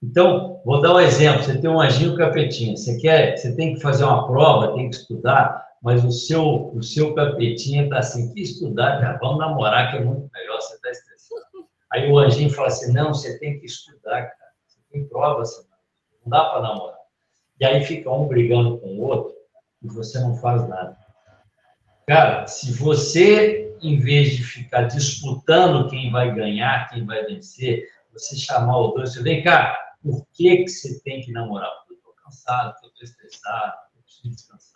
[0.00, 1.42] Então, vou dar um exemplo.
[1.42, 2.76] Você tem um anjinho capetinho.
[2.76, 6.82] Você quer, você tem que fazer uma prova, tem que estudar mas o seu, o
[6.82, 10.90] seu capetinha está assim, que estudar, cara, vamos namorar que é muito melhor, você está
[10.90, 11.68] estressado.
[11.92, 15.76] Aí o anjinho fala assim, não, você tem que estudar, cara, você tem prova semana,
[16.24, 16.98] não dá para namorar.
[17.60, 19.34] E aí fica um brigando com o outro
[19.82, 20.96] e você não faz nada.
[22.06, 28.36] Cara, se você, em vez de ficar disputando quem vai ganhar, quem vai vencer, você
[28.36, 31.70] chamar o dois, você vem cá, por que, que você tem que namorar?
[31.78, 34.75] Porque eu estou cansado, estou estressado, eu preciso descansar.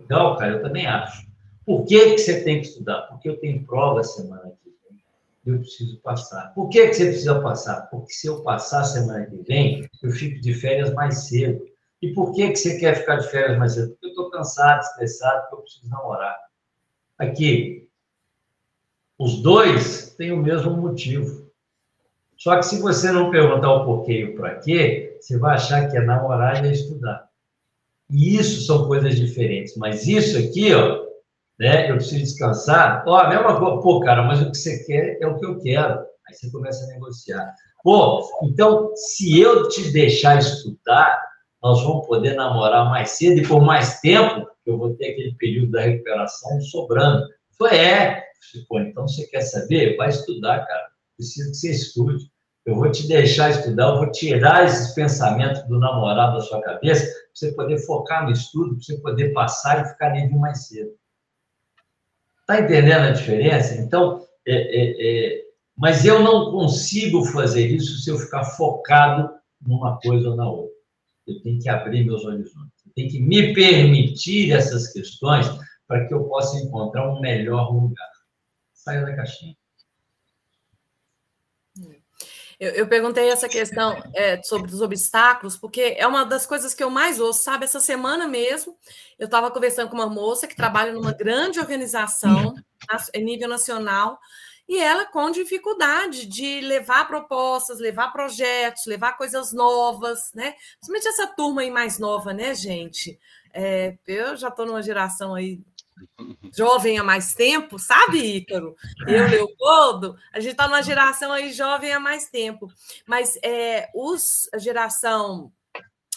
[0.00, 1.26] Legal, cara, eu também acho.
[1.64, 3.02] Por que, que você tem que estudar?
[3.02, 5.02] Porque eu tenho prova semana que vem.
[5.44, 6.54] Eu preciso passar.
[6.54, 7.82] Por que, que você precisa passar?
[7.90, 11.66] Porque se eu passar semana que vem, eu fico de férias mais cedo.
[12.00, 13.90] E por que, que você quer ficar de férias mais cedo?
[13.90, 16.38] Porque eu estou cansado, estressado, porque eu preciso namorar.
[17.18, 17.88] Aqui,
[19.18, 21.50] os dois têm o mesmo motivo.
[22.36, 25.88] Só que se você não perguntar o porquê e o para quê, você vai achar
[25.88, 27.25] que é namorar e é estudar.
[28.10, 29.76] E isso são coisas diferentes.
[29.76, 31.04] Mas isso aqui, ó,
[31.58, 31.90] né?
[31.90, 33.04] Eu preciso descansar.
[33.06, 33.82] Ó, a mesma coisa.
[33.82, 35.98] Pô, cara, mas o que você quer é o que eu quero.
[36.28, 37.54] Aí você começa a negociar.
[37.82, 41.20] Pô, então, se eu te deixar estudar,
[41.62, 45.72] nós vamos poder namorar mais cedo e por mais tempo, eu vou ter aquele período
[45.72, 47.24] da recuperação sobrando.
[47.56, 48.26] Foi, é,
[48.68, 49.96] Pô, então você quer saber?
[49.96, 50.88] Vai estudar, cara.
[51.16, 52.24] Precisa que você estude.
[52.64, 57.08] Eu vou te deixar estudar, eu vou tirar esses pensamentos do namorado da sua cabeça,
[57.36, 60.90] você poder focar no estudo, para você poder passar e ficar livre mais cedo.
[62.40, 63.74] Está entendendo a diferença?
[63.74, 65.44] Então, é, é, é...
[65.76, 70.74] mas eu não consigo fazer isso se eu ficar focado numa coisa ou na outra.
[71.26, 72.86] Eu tenho que abrir meus horizontes.
[72.86, 75.46] Eu tenho que me permitir essas questões
[75.86, 78.10] para que eu possa encontrar um melhor lugar.
[78.72, 79.56] Saia da caixinha.
[82.58, 86.82] Eu, eu, perguntei essa questão é, sobre os obstáculos, porque é uma das coisas que
[86.82, 87.64] eu mais ouço, sabe?
[87.64, 88.76] Essa semana mesmo,
[89.18, 92.54] eu estava conversando com uma moça que trabalha numa grande organização,
[93.12, 94.18] em nível nacional,
[94.68, 100.54] e ela com dificuldade de levar propostas, levar projetos, levar coisas novas, né?
[100.78, 103.18] Principalmente essa turma aí mais nova, né, gente?
[103.52, 105.60] É, eu já estou numa geração aí
[106.54, 108.76] jovem há mais tempo, sabe, Ícaro?
[109.06, 112.70] Eu, Leopoldo, a gente está numa geração aí jovem há mais tempo.
[113.06, 115.52] Mas é, os, a geração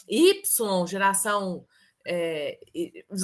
[0.07, 1.65] Y, geração
[2.05, 2.57] é,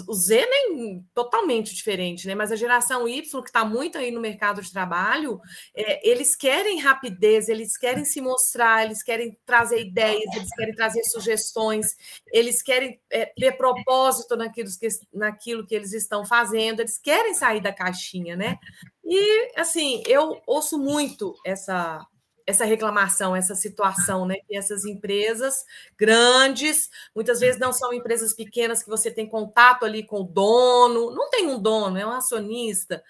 [0.07, 2.35] o Z nem totalmente diferente, né?
[2.35, 5.39] Mas a geração Y, que está muito aí no mercado de trabalho,
[5.75, 11.03] é, eles querem rapidez, eles querem se mostrar, eles querem trazer ideias, eles querem trazer
[11.03, 11.95] sugestões,
[12.31, 17.61] eles querem é, ter propósito naquilo que, naquilo que eles estão fazendo, eles querem sair
[17.61, 18.57] da caixinha, né?
[19.03, 22.05] E assim, eu ouço muito essa
[22.47, 24.35] essa reclamação, essa situação, né?
[24.47, 25.65] Que essas empresas
[25.97, 31.11] grandes, muitas vezes não são empresas pequenas que você tem contato ali com o dono,
[31.11, 33.03] não tem um dono, é um acionista,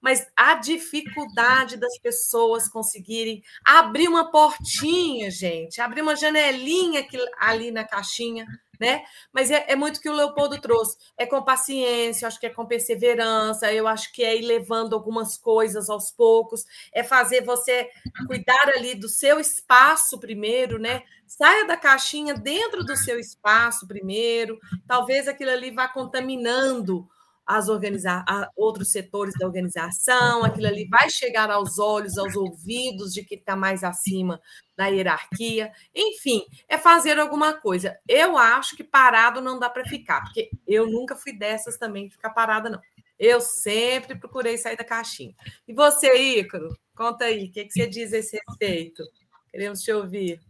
[0.00, 7.06] mas a dificuldade das pessoas conseguirem abrir uma portinha, gente, abrir uma janelinha
[7.38, 8.46] ali na caixinha
[8.80, 9.04] né?
[9.30, 10.96] Mas é, é muito que o Leopoldo trouxe.
[11.16, 15.36] É com paciência, acho que é com perseverança, eu acho que é ir levando algumas
[15.36, 17.90] coisas aos poucos, é fazer você
[18.26, 21.02] cuidar ali do seu espaço primeiro, né?
[21.26, 27.06] Saia da caixinha dentro do seu espaço primeiro, talvez aquilo ali vá contaminando
[27.50, 28.24] as organiza
[28.56, 33.56] outros setores da organização, aquilo ali vai chegar aos olhos, aos ouvidos de quem está
[33.56, 34.40] mais acima
[34.76, 35.72] da hierarquia.
[35.92, 37.98] Enfim, é fazer alguma coisa.
[38.06, 42.14] Eu acho que parado não dá para ficar, porque eu nunca fui dessas também de
[42.14, 42.80] ficar parada, não.
[43.18, 45.34] Eu sempre procurei sair da caixinha.
[45.66, 49.02] E você, Ícaro, conta aí, o que, que você diz a esse respeito?
[49.50, 50.40] Queremos te ouvir.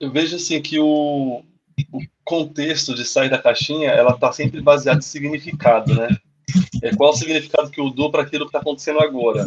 [0.00, 1.44] Eu vejo assim que o,
[1.92, 6.08] o contexto de sair da caixinha, ela está sempre baseada em significado, né?
[6.82, 9.46] É, qual o significado que eu dou para aquilo que está acontecendo agora?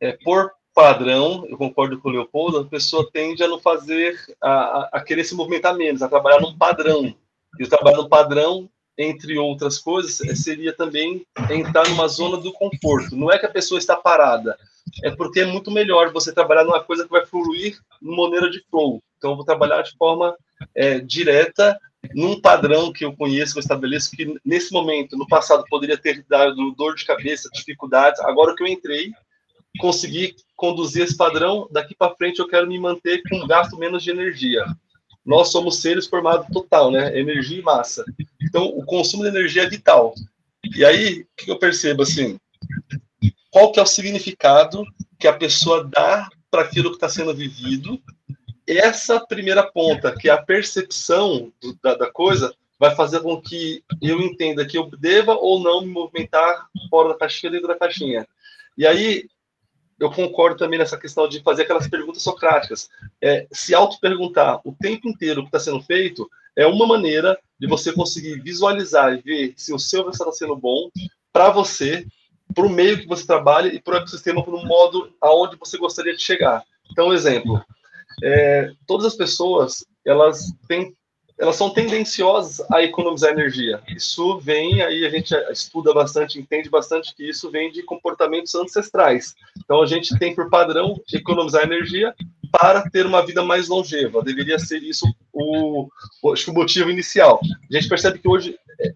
[0.00, 4.90] É, por padrão, eu concordo com o Leopoldo, a pessoa tende a não fazer, a,
[4.92, 7.14] a, querer se movimentar menos, a trabalhar num padrão.
[7.58, 12.52] E o trabalho no padrão, entre outras coisas, é, seria também entrar numa zona do
[12.52, 13.16] conforto.
[13.16, 14.58] Não é que a pessoa está parada,
[15.02, 18.62] é porque é muito melhor você trabalhar numa coisa que vai fluir numa maneira de
[18.70, 19.02] flow.
[19.16, 20.36] Então, eu vou trabalhar de forma
[20.74, 21.78] é, direta
[22.14, 26.24] num padrão que eu conheço, que eu estabeleço, que nesse momento, no passado, poderia ter
[26.28, 28.20] dado dor de cabeça, dificuldades.
[28.20, 29.12] Agora que eu entrei,
[29.78, 34.02] consegui conduzir esse padrão, daqui para frente eu quero me manter com um gasto menos
[34.02, 34.64] de energia.
[35.24, 37.18] Nós somos seres formados total, né?
[37.18, 38.04] Energia e massa.
[38.40, 40.14] Então, o consumo de energia é vital.
[40.74, 42.38] E aí, o que eu percebo, assim,
[43.50, 44.84] qual que é o significado
[45.18, 48.00] que a pessoa dá para aquilo que está sendo vivido
[48.66, 53.82] essa primeira ponta, que é a percepção do, da, da, coisa, vai fazer com que
[54.02, 58.26] eu entenda que eu deva ou não me movimentar fora da caixinha, dentro da caixinha.
[58.76, 59.28] E aí,
[59.98, 62.88] eu concordo também nessa questão de fazer aquelas perguntas socráticas.
[63.22, 67.66] É, se auto-perguntar o tempo inteiro o que está sendo feito é uma maneira de
[67.66, 70.90] você conseguir visualizar e ver se o seu está sendo bom
[71.32, 72.06] para você,
[72.54, 75.78] para o meio que você trabalha e para o ecossistema, para o modo aonde você
[75.78, 76.62] gostaria de chegar.
[76.90, 77.62] Então, exemplo,
[78.22, 80.94] é, todas as pessoas elas têm
[81.38, 83.82] elas são tendenciosas a economizar energia.
[83.88, 89.34] Isso vem aí a gente estuda bastante, entende bastante que isso vem de comportamentos ancestrais.
[89.62, 92.14] Então a gente tem por padrão economizar energia
[92.50, 94.22] para ter uma vida mais longeva.
[94.22, 95.88] Deveria ser isso o,
[96.22, 97.38] o acho que o motivo inicial.
[97.70, 98.90] A gente percebe que hoje é,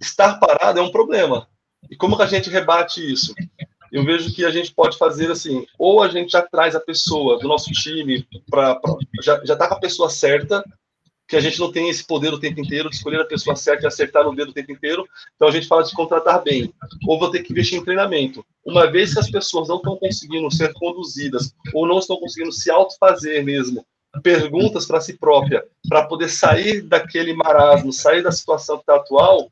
[0.00, 1.46] estar parado é um problema.
[1.90, 3.34] E como que a gente rebate isso?
[3.92, 7.38] Eu vejo que a gente pode fazer assim, ou a gente já traz a pessoa
[7.38, 8.80] do nosso time para
[9.22, 10.64] já já tá com a pessoa certa,
[11.28, 13.84] que a gente não tem esse poder o tempo inteiro de escolher a pessoa certa
[13.84, 15.06] e acertar no dedo o tempo inteiro.
[15.36, 16.72] Então a gente fala de contratar bem,
[17.06, 18.44] ou vou ter que investir em treinamento.
[18.64, 22.70] Uma vez que as pessoas não estão conseguindo ser conduzidas ou não estão conseguindo se
[22.70, 23.84] autofazer mesmo
[24.22, 29.50] perguntas para si própria, para poder sair daquele marasmo, sair da situação que está atual,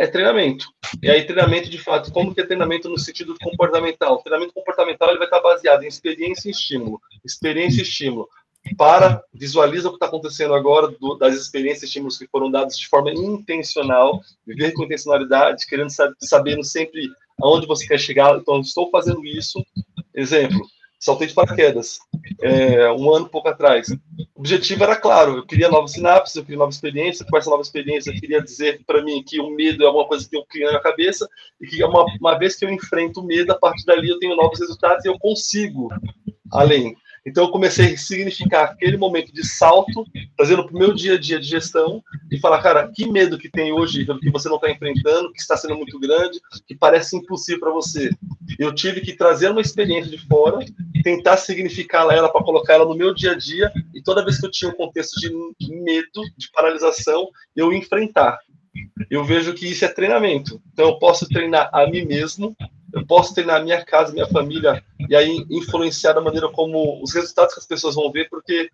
[0.00, 0.66] é treinamento.
[1.02, 4.14] E aí, treinamento, de fato, como que é treinamento no sentido comportamental?
[4.14, 6.98] O treinamento comportamental ele vai estar baseado em experiência e estímulo.
[7.22, 8.26] Experiência e estímulo.
[8.78, 12.78] Para, visualiza o que está acontecendo agora, do, das experiências e estímulos que foram dados
[12.78, 17.06] de forma intencional, viver com intencionalidade, querendo saber, sabendo sempre
[17.42, 18.34] aonde você quer chegar.
[18.36, 19.62] Então, estou fazendo isso.
[20.14, 20.66] Exemplo,
[21.00, 21.98] saltei de paraquedas,
[22.42, 23.88] é, um ano pouco atrás.
[24.34, 27.62] O objetivo era claro, eu queria novas sinapses, eu queria nova experiência, com essa nova
[27.62, 30.66] experiência eu queria dizer para mim que o medo é alguma coisa que eu crio
[30.66, 31.26] na minha cabeça,
[31.58, 34.36] e que uma, uma vez que eu enfrento o medo, a partir dali eu tenho
[34.36, 35.88] novos resultados e eu consigo
[36.52, 36.94] além.
[37.26, 40.04] Então eu comecei a significar aquele momento de salto,
[40.36, 43.50] trazendo para o meu dia a dia de gestão e falar, cara, que medo que
[43.50, 47.60] tem hoje, que você não está enfrentando, que está sendo muito grande, que parece impossível
[47.60, 48.10] para você.
[48.58, 50.64] Eu tive que trazer uma experiência de fora,
[51.02, 54.46] tentar significar ela para colocar ela no meu dia a dia e toda vez que
[54.46, 55.30] eu tinha um contexto de
[55.74, 58.38] medo, de paralisação, eu enfrentar.
[59.10, 60.60] Eu vejo que isso é treinamento.
[60.72, 62.56] Então eu posso treinar a mim mesmo
[62.92, 67.14] eu posso ter na minha casa, minha família, e aí influenciar da maneira como os
[67.14, 68.70] resultados que as pessoas vão ver, porque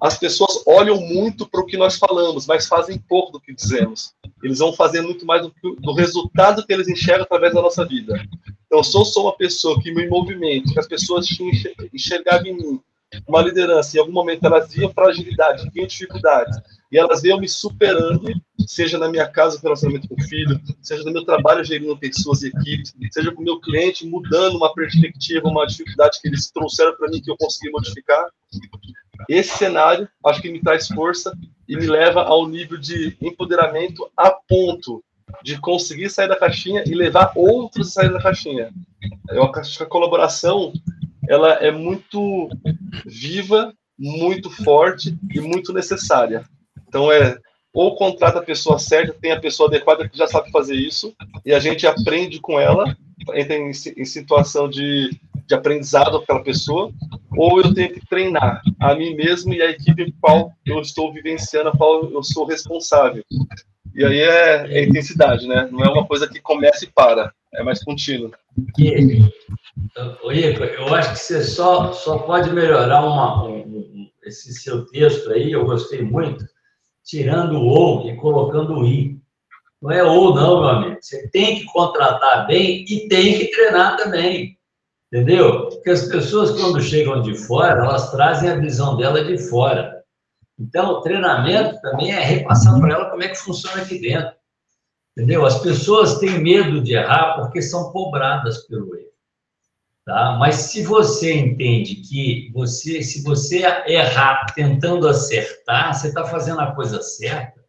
[0.00, 4.12] as pessoas olham muito para o que nós falamos, mas fazem pouco do que dizemos.
[4.42, 8.20] Eles vão fazer muito mais do, do resultado que eles enxergam através da nossa vida.
[8.66, 11.28] Então, se eu sou uma pessoa que me movimento, que as pessoas
[11.92, 12.80] enxergavam em mim
[13.26, 16.58] uma liderança, em algum momento elas viam fragilidade, viam dificuldades,
[16.90, 18.30] e elas veem me superando,
[18.66, 22.48] seja na minha casa, relacionamento com o filho, seja no meu trabalho gerindo pessoas e
[22.48, 27.08] equipes, seja com o meu cliente mudando uma perspectiva, uma dificuldade que eles trouxeram para
[27.08, 28.26] mim que eu consegui modificar.
[29.28, 31.32] Esse cenário, acho que me traz força
[31.68, 35.02] e me leva ao nível de empoderamento a ponto
[35.42, 38.70] de conseguir sair da caixinha e levar outros a sair da caixinha.
[39.30, 40.72] Eu acho que a colaboração
[41.28, 42.48] ela é muito
[43.06, 46.44] viva, muito forte e muito necessária.
[46.88, 47.38] Então é
[47.72, 51.14] ou contrata a pessoa certa, tem a pessoa adequada que já sabe fazer isso,
[51.44, 52.94] e a gente aprende com ela,
[53.34, 56.92] entra em, em situação de, de aprendizado com aquela pessoa,
[57.34, 61.70] ou eu tenho que treinar a mim mesmo e a equipe qual eu estou vivenciando,
[61.70, 63.24] a qual eu sou responsável.
[63.94, 65.68] E aí é, é intensidade, né?
[65.70, 68.30] Não é uma coisa que começa e para, é mais contínuo.
[70.24, 75.52] Oi, eu acho que você só, só pode melhorar uma, um, esse seu texto aí,
[75.52, 76.44] eu gostei muito,
[77.04, 79.20] tirando o ou e colocando o i.
[79.80, 80.98] Não é ou não, meu amigo.
[81.00, 84.56] Você tem que contratar bem e tem que treinar também.
[85.12, 85.68] Entendeu?
[85.68, 90.02] Porque as pessoas, quando chegam de fora, elas trazem a visão dela de fora.
[90.58, 94.32] Então, o treinamento também é repassar para ela como é que funciona aqui dentro.
[95.12, 95.44] Entendeu?
[95.44, 99.12] As pessoas têm medo de errar porque são cobradas pelo erro.
[100.04, 100.36] Tá?
[100.38, 106.74] Mas se você entende que você, se você errar tentando acertar, você está fazendo a
[106.74, 107.62] coisa certa,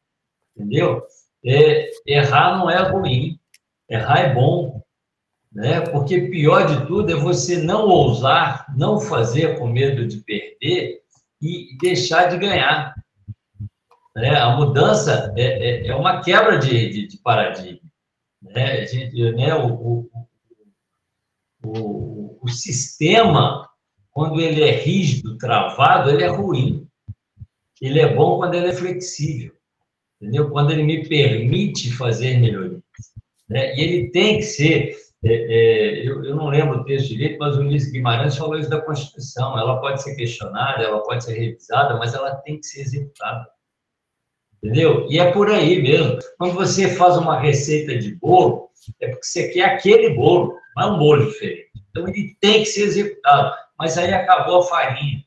[0.56, 1.02] entendeu?
[1.46, 3.40] É, errar não é ruim,
[3.88, 4.82] errar é bom,
[5.52, 5.82] né?
[5.82, 11.02] Porque pior de tudo é você não ousar, não fazer com medo de perder
[11.40, 12.96] e deixar de ganhar.
[14.16, 14.36] Né?
[14.36, 17.90] A mudança é, é, é uma quebra de, de, de paradigma.
[18.42, 18.86] Né?
[18.86, 19.56] Gente, né?
[19.56, 20.10] O, o,
[21.66, 23.68] o o sistema,
[24.12, 26.86] quando ele é rígido, travado, ele é ruim.
[27.82, 29.54] Ele é bom quando ele é flexível,
[30.22, 30.50] entendeu?
[30.50, 32.82] Quando ele me permite fazer melhorias.
[33.50, 33.76] Né?
[33.76, 34.96] E ele tem que ser.
[35.26, 38.70] É, é, eu, eu, não lembro o texto direito, mas o Ulisses Guimarães falou isso
[38.70, 39.58] da Constituição.
[39.58, 43.48] Ela pode ser questionada, ela pode ser revisada, mas ela tem que ser executada.
[44.64, 45.06] Entendeu?
[45.10, 46.20] E é por aí mesmo.
[46.38, 48.70] Quando você faz uma receita de bolo,
[49.02, 51.70] é porque você quer aquele bolo, não é um bolo diferente.
[51.90, 53.54] Então, ele tem que ser executado.
[53.78, 55.22] Mas aí acabou a farinha,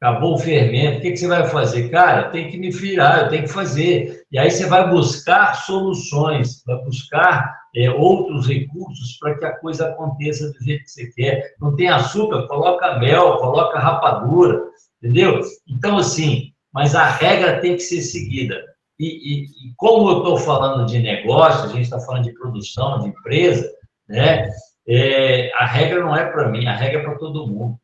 [0.00, 0.98] acabou o fermento.
[0.98, 1.88] O que, que você vai fazer?
[1.88, 4.24] Cara, tem que me virar, eu tenho que fazer.
[4.32, 9.88] E aí você vai buscar soluções, vai buscar é, outros recursos para que a coisa
[9.88, 11.54] aconteça do jeito que você quer.
[11.60, 12.48] Não tem açúcar?
[12.48, 14.64] Coloca mel, coloca rapadura,
[15.00, 15.40] entendeu?
[15.68, 18.62] Então, assim, mas a regra tem que ser seguida.
[19.00, 23.00] E, e, e como eu estou falando de negócio, a gente está falando de produção,
[23.00, 23.66] de empresa,
[24.06, 24.50] né?
[24.86, 27.80] é, a regra não é para mim, a regra é para todo mundo.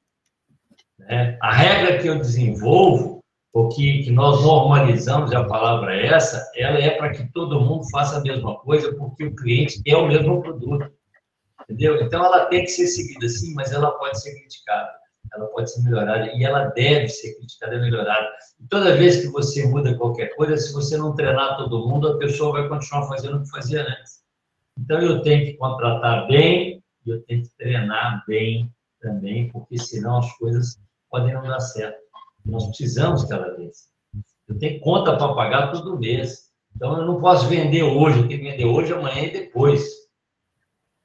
[0.99, 1.39] Né?
[1.41, 3.25] A regra que eu desenvolvo,
[3.55, 7.89] ou que, que nós normalizamos, a palavra é essa, ela é para que todo mundo
[7.91, 10.93] faça a mesma coisa, porque o cliente é o mesmo produto.
[11.63, 11.99] Entendeu?
[12.03, 14.93] Então, ela tem que ser seguida, sim, mas ela pode ser criticada,
[15.35, 18.29] ela pode ser melhorada, e ela deve ser criticada e melhorada.
[18.61, 22.19] E toda vez que você muda qualquer coisa, se você não treinar todo mundo, a
[22.19, 24.23] pessoa vai continuar fazendo o que fazia antes.
[24.79, 28.71] Então, eu tenho que contratar bem, e eu tenho que treinar bem
[29.01, 30.79] também, porque senão as coisas
[31.11, 32.01] podem não dar certo.
[32.45, 33.89] Nós precisamos ela desça.
[34.49, 36.51] Eu tenho conta para pagar todo mês.
[36.75, 39.85] Então, eu não posso vender hoje, eu tenho que vender hoje, amanhã e depois.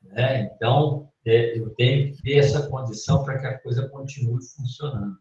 [0.01, 0.51] Né?
[0.55, 5.17] Então, é, eu tenho que ter essa condição para que a coisa continue funcionando.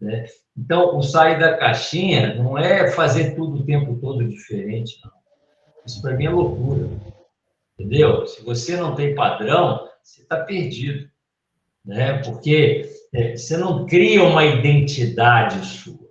[0.00, 0.26] Né?
[0.56, 5.12] Então, o sair da caixinha não é fazer tudo o tempo todo diferente, não.
[5.86, 6.88] Isso para mim é loucura.
[7.78, 8.26] Entendeu?
[8.26, 11.08] Se você não tem padrão, você está perdido.
[11.84, 12.22] Né?
[12.22, 16.08] Porque é, você não cria uma identidade sua.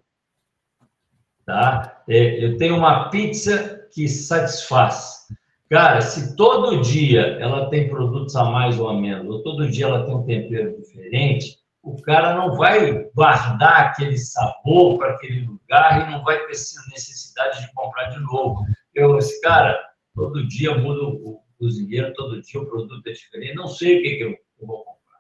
[1.46, 2.04] Tá?
[2.10, 5.28] É, eu tenho uma pizza que satisfaz.
[5.70, 9.86] Cara, se todo dia ela tem produtos a mais ou a menos, ou todo dia
[9.86, 16.07] ela tem um tempero diferente, o cara não vai guardar aquele sabor para aquele lugar
[16.07, 18.65] e não vai ter necessidade de comprar de novo.
[18.93, 19.78] Eu, esse cara,
[20.15, 24.15] todo dia muda o cozinheiro, todo dia o produto é diferente, não sei o que,
[24.15, 25.20] que eu, vou comprar.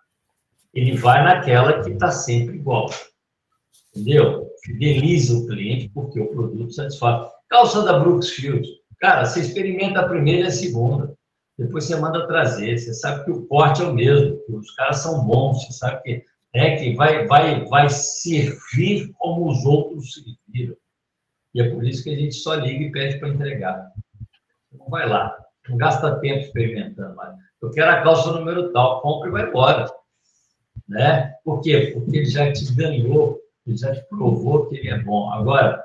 [0.73, 2.89] Ele vai naquela que está sempre igual.
[3.95, 4.47] Entendeu?
[4.63, 7.31] Fideliza o cliente porque o produto satisfaz.
[7.49, 8.67] Calça da Brooksfield.
[8.99, 11.15] Cara, você experimenta a primeira e a segunda.
[11.57, 12.77] Depois você manda trazer.
[12.77, 15.65] Você sabe que o corte é o mesmo, que os caras são bons.
[15.65, 20.75] Você sabe que é que vai, vai, vai servir como os outros serviram.
[21.53, 23.91] E é por isso que a gente só liga e pede para entregar.
[24.71, 25.37] Não vai lá,
[25.67, 27.15] não gasta tempo experimentando.
[27.61, 29.91] Eu quero a calça número tal, compra e vai embora.
[30.87, 31.33] Né?
[31.43, 31.91] Por quê?
[31.93, 35.31] Porque ele já te ganhou, ele já te provou que ele é bom.
[35.31, 35.83] Agora,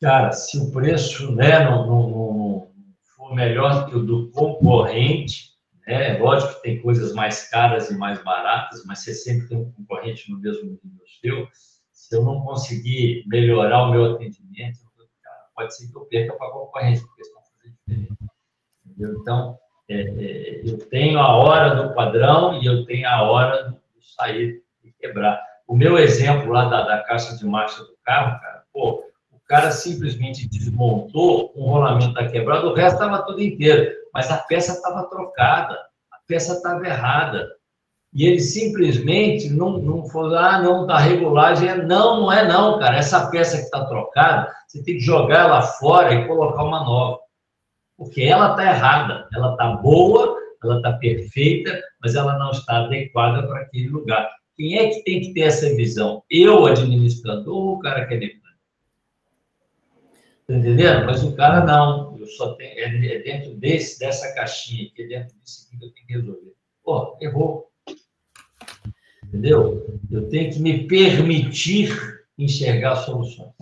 [0.00, 2.72] cara, se o preço né, não, não, não
[3.16, 5.48] for melhor que o do concorrente,
[5.86, 9.72] é lógico que tem coisas mais caras e mais baratas, mas você sempre tem um
[9.72, 11.48] concorrente no mesmo nível seu.
[11.92, 14.78] Se eu não conseguir melhorar o meu atendimento,
[15.58, 18.30] pode ser que eu perca para a concorrência, porque eles estão fazendo diferente.
[18.86, 19.20] Entendeu?
[19.20, 23.80] Então, é, é, eu tenho a hora do padrão e eu tenho a hora do
[24.16, 25.42] sair e quebrar.
[25.66, 29.02] O meu exemplo lá da, da caixa de marcha do carro, cara, pô,
[29.48, 34.72] cara simplesmente desmontou um rolamento da quebrada, o resto estava tudo inteiro mas a peça
[34.72, 35.74] estava trocada,
[36.12, 37.48] a peça estava errada.
[38.12, 41.68] E ele simplesmente não, não falou, ah, não, da regulagem.
[41.68, 42.96] É, não, não é não, cara.
[42.96, 47.20] Essa peça que está trocada, você tem que jogar ela fora e colocar uma nova.
[47.96, 49.28] Porque ela está errada.
[49.32, 54.28] Ela está boa, ela está perfeita, mas ela não está adequada para aquele lugar.
[54.56, 56.24] Quem é que tem que ter essa visão?
[56.28, 58.47] Eu, administrador, ou o cara que é mecânico?
[60.48, 61.04] Tá entendendo?
[61.04, 65.36] Mas o cara não só tenho, é, é dentro desse, dessa caixinha aqui, é dentro
[65.38, 66.54] disso que eu tenho que resolver.
[66.82, 67.70] Pô, errou.
[69.22, 70.00] Entendeu?
[70.10, 71.90] Eu tenho que me permitir
[72.38, 73.52] enxergar soluções.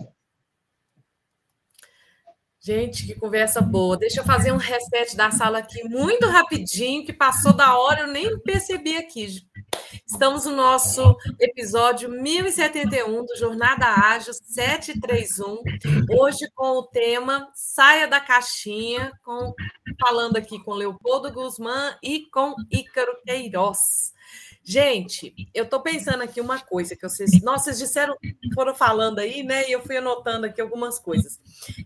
[2.67, 3.95] Gente, que conversa boa.
[3.95, 8.07] Deixa eu fazer um reset da sala aqui muito rapidinho, que passou da hora, eu
[8.07, 9.41] nem percebi aqui.
[10.05, 15.61] Estamos no nosso episódio 1071 do Jornada Ágil 731,
[16.19, 19.53] hoje com o tema Saia da Caixinha, com,
[19.97, 24.11] falando aqui com Leopoldo Guzmán e com Ícaro Queiroz.
[24.69, 27.41] Gente, eu estou pensando aqui uma coisa que vocês.
[27.41, 28.17] Nossa, vocês disseram,
[28.53, 29.65] foram falando aí, né?
[29.65, 31.39] E eu fui anotando aqui algumas coisas.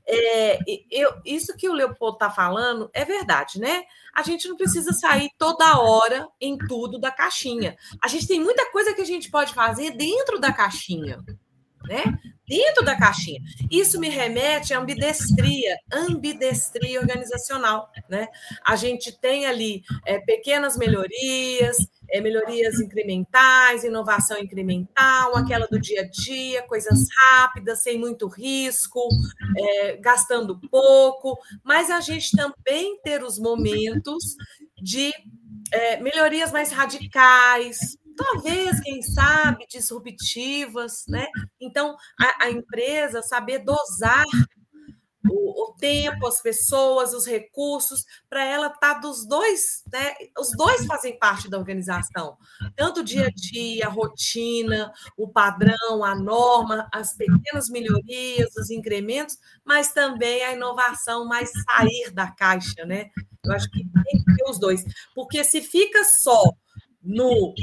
[0.04, 0.58] É,
[0.90, 3.84] eu, isso que o Leopoldo está falando é verdade, né?
[4.16, 7.78] A gente não precisa sair toda hora em tudo da caixinha.
[8.04, 11.20] A gente tem muita coisa que a gente pode fazer dentro da caixinha,
[11.84, 12.04] né?
[12.48, 13.42] Dentro da caixinha.
[13.70, 18.28] Isso me remete à ambidestria, ambidestria organizacional, né?
[18.66, 21.78] A gente tem ali é, pequenas melhorias
[22.12, 29.00] é, melhorias incrementais, inovação incremental, aquela do dia a dia, coisas rápidas, sem muito risco,
[29.58, 34.36] é, gastando pouco, mas a gente também ter os momentos
[34.82, 35.12] de
[35.72, 41.28] é, melhorias mais radicais, talvez, quem sabe, disruptivas, né?
[41.60, 44.26] Então, a, a empresa saber dosar
[45.30, 50.14] o, o, tempo, as pessoas, os recursos, para ela estar tá dos dois, né?
[50.38, 52.38] Os dois fazem parte da organização,
[52.76, 58.70] tanto o dia a dia, a rotina, o padrão, a norma, as pequenas melhorias, os
[58.70, 63.10] incrementos, mas também a inovação, mais sair da caixa, né?
[63.44, 64.84] Eu acho que tem que ter os dois,
[65.16, 66.44] porque se fica só
[67.04, 67.54] no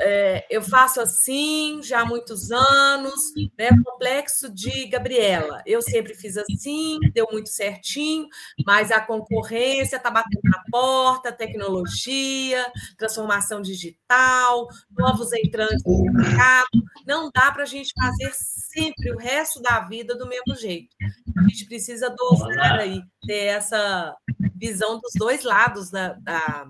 [0.00, 3.14] é, eu faço assim já há muitos anos,
[3.58, 3.68] né?
[3.84, 5.62] Complexo de Gabriela.
[5.66, 8.26] Eu sempre fiz assim, deu muito certinho,
[8.64, 12.64] mas a concorrência está batendo na porta, tecnologia,
[12.96, 16.68] transformação digital, novos entrantes no mercado.
[17.06, 20.94] Não dá para a gente fazer sempre o resto da vida do mesmo jeito.
[21.38, 24.14] A gente precisa dosar aí, ter essa
[24.54, 26.66] visão dos dois lados da, da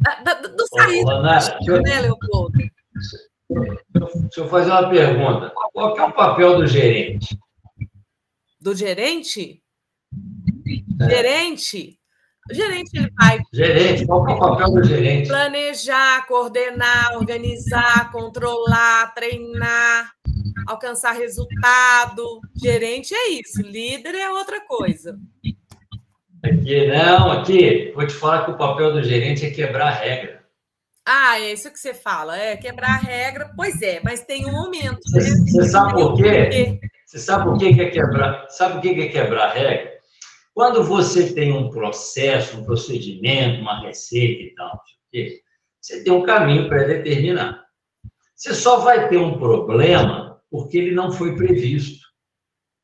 [0.00, 2.58] da, do sair do né, Leopoldo?
[3.48, 5.52] Deixa eu fazer uma pergunta.
[5.72, 7.38] Qual é o papel do gerente?
[8.60, 9.62] Do gerente?
[11.00, 11.08] É.
[11.08, 11.98] Gerente,
[12.50, 13.38] o gerente ele vai.
[13.52, 15.28] Gerente, qual é o papel do gerente?
[15.28, 20.12] Planejar, coordenar, organizar, controlar, treinar,
[20.66, 22.40] alcançar resultado.
[22.54, 25.18] Gerente é isso, líder é outra coisa.
[26.42, 30.40] Aqui, não, aqui, vou te falar que o papel do gerente é quebrar a regra.
[31.06, 33.52] Ah, é isso que você fala, é quebrar a regra.
[33.54, 35.00] Pois é, mas tem um momento.
[35.06, 35.50] Você, né?
[35.50, 36.80] você sabe por quê?
[37.04, 38.46] Você sabe por que é quebrar?
[38.48, 39.90] Sabe por que é quebrar a regra?
[40.54, 44.80] Quando você tem um processo, um procedimento, uma receita e tal,
[45.80, 47.58] você tem um caminho pré-determinado.
[48.34, 52.09] Você só vai ter um problema porque ele não foi previsto.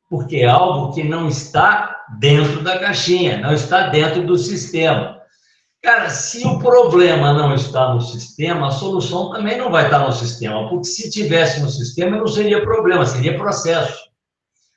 [0.08, 5.20] Porque é algo que não está dentro da caixinha, não está dentro do sistema.
[5.82, 10.12] Cara, se o problema não está no sistema, a solução também não vai estar no
[10.12, 14.06] sistema, porque se tivesse no sistema, não seria problema, seria processo.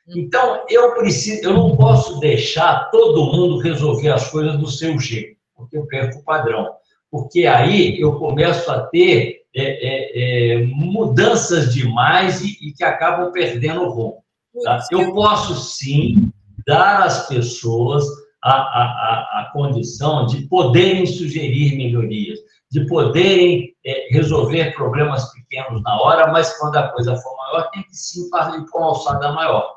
[0.08, 5.38] Então, eu preciso, eu não posso deixar todo mundo resolver as coisas do seu jeito,
[5.56, 6.68] porque eu perco o padrão.
[7.12, 13.32] Porque aí eu começo a ter é, é, é, mudanças demais e, e, que acabam
[13.32, 14.24] perdendo o rumo.
[14.64, 14.80] Tá?
[14.92, 16.32] Eu posso sim
[16.66, 18.04] dar às pessoas
[18.44, 22.40] a, a, a, condição de poderem sugerir melhorias,
[22.72, 27.84] de poderem é, resolver problemas pequenos na hora, mas quando a coisa for maior, tem
[27.84, 29.76] que sim partir com alçada maior.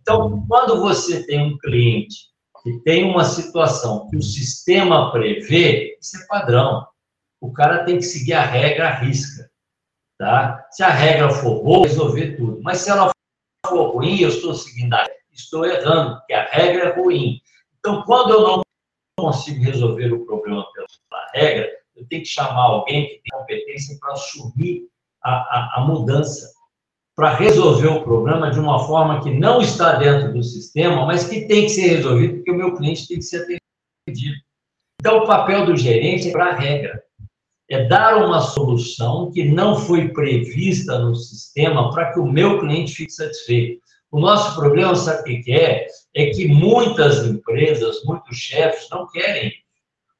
[0.00, 2.14] Então, quando você tem um cliente
[2.62, 6.86] que tem uma situação que o sistema prevê, isso é padrão.
[7.40, 9.50] O cara tem que seguir a regra à risca.
[10.18, 10.64] Tá?
[10.70, 12.60] Se a regra for boa, resolver tudo.
[12.62, 13.13] Mas se ela
[13.68, 17.40] for ruim, eu estou seguindo a estou errando, porque a regra é ruim.
[17.78, 18.62] Então, quando eu não
[19.18, 24.12] consigo resolver o problema pela regra, eu tenho que chamar alguém que tem competência para
[24.12, 24.88] assumir
[25.22, 26.52] a, a, a mudança
[27.16, 31.46] para resolver o problema de uma forma que não está dentro do sistema, mas que
[31.46, 33.46] tem que ser resolvido, porque o meu cliente tem que ser
[34.06, 34.36] atendido.
[35.00, 37.03] Então, o papel do gerente é para a regra.
[37.70, 42.94] É dar uma solução que não foi prevista no sistema para que o meu cliente
[42.94, 43.80] fique satisfeito.
[44.10, 45.86] O nosso problema, sabe o que é?
[46.14, 49.52] É que muitas empresas, muitos chefes não querem.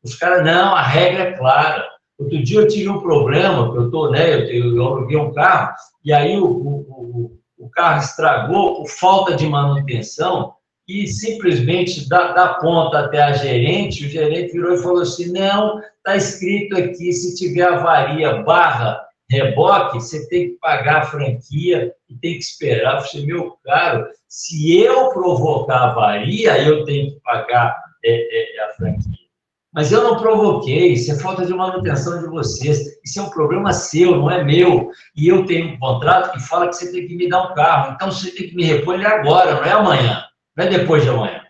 [0.02, 1.94] Os caras, não, a regra é clara.
[2.18, 5.74] Outro dia eu tive um problema, eu tô, né, eu, eu aluguei um carro,
[6.04, 10.54] e aí o, o, o, carro estragou por falta de manutenção,
[10.86, 15.78] e simplesmente da, da ponta até a gerente, o gerente virou e falou assim, não,
[15.78, 22.14] está escrito aqui, se tiver avaria barra reboque, você tem que pagar a franquia e
[22.16, 22.98] tem que esperar.
[22.98, 28.68] Eu falei, meu caro, se eu provocar avaria, eu tenho que pagar é, é, a
[28.74, 29.24] franquia.
[29.72, 32.78] Mas eu não provoquei, isso é falta de manutenção de vocês.
[33.04, 34.90] Isso é um problema seu, não é meu.
[35.16, 37.92] E eu tenho um contrato que fala que você tem que me dar um carro.
[37.94, 40.24] Então você tem que me repor ele agora, não é amanhã.
[40.56, 41.44] Não é depois de amanhã.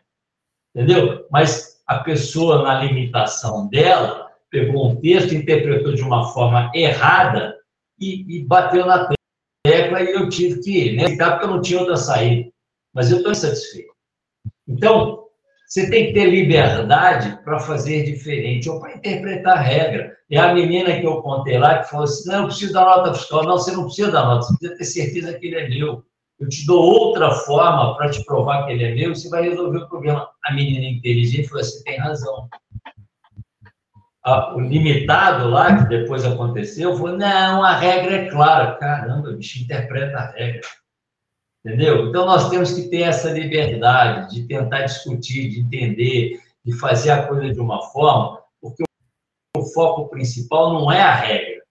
[0.74, 1.26] Entendeu?
[1.30, 7.56] Mas a pessoa, na limitação dela, pegou um texto, interpretou de uma forma errada
[7.98, 9.08] e, e bateu na
[9.64, 12.50] tecla e eu tive que né, porque eu não tinha outra saída.
[12.92, 13.92] Mas eu estou insatisfeito.
[14.68, 15.24] Então,
[15.66, 20.16] você tem que ter liberdade para fazer diferente ou para interpretar a regra.
[20.30, 23.14] É a menina que eu contei lá que falou assim: não, eu preciso da nota
[23.14, 23.44] fiscal.
[23.44, 26.04] Não, você não precisa da nota, você precisa ter certeza que ele é meu.
[26.38, 29.78] Eu te dou outra forma para te provar que ele é meu você vai resolver
[29.78, 30.28] o problema.
[30.44, 32.48] A menina inteligente falou: você tem razão.
[34.54, 38.76] o limitado lá, que depois aconteceu, falou: não, a regra é clara.
[38.76, 40.68] Caramba, o bicho interpreta a regra.
[41.64, 42.08] Entendeu?
[42.08, 47.26] Então, nós temos que ter essa liberdade de tentar discutir, de entender, de fazer a
[47.26, 48.82] coisa de uma forma, porque
[49.56, 51.62] o foco principal não é a regra.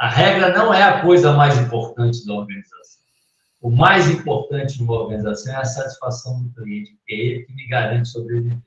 [0.00, 3.01] A regra não é a coisa mais importante da organização.
[3.62, 7.54] O mais importante de uma organização é a satisfação do cliente, porque é ele que
[7.54, 8.58] me garante sobreviver.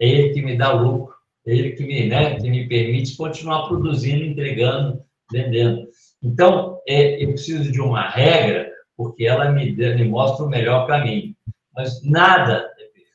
[0.00, 1.14] É ele que me dá lucro,
[1.46, 5.86] é ele que me, né, que me permite continuar produzindo, entregando, vendendo.
[6.22, 11.36] Então, é, eu preciso de uma regra porque ela me, me mostra o melhor caminho.
[11.74, 13.08] Mas nada é perfeito.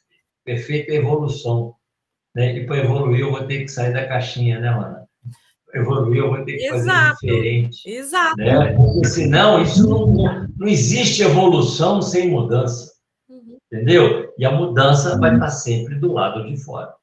[0.46, 1.76] Perfeito é evolução.
[2.36, 2.56] Né?
[2.56, 5.03] E para evoluir, eu vou ter que sair da caixinha, né, Ana?
[5.74, 7.16] Evoluir, eu vou ter que Exato.
[7.16, 7.90] fazer diferente.
[7.90, 8.38] Exato.
[8.38, 8.74] Né?
[8.74, 10.08] Porque senão, isso não,
[10.56, 12.94] não existe evolução sem mudança.
[13.28, 13.58] Uhum.
[13.72, 14.32] Entendeu?
[14.38, 16.94] E a mudança vai estar sempre do lado de fora.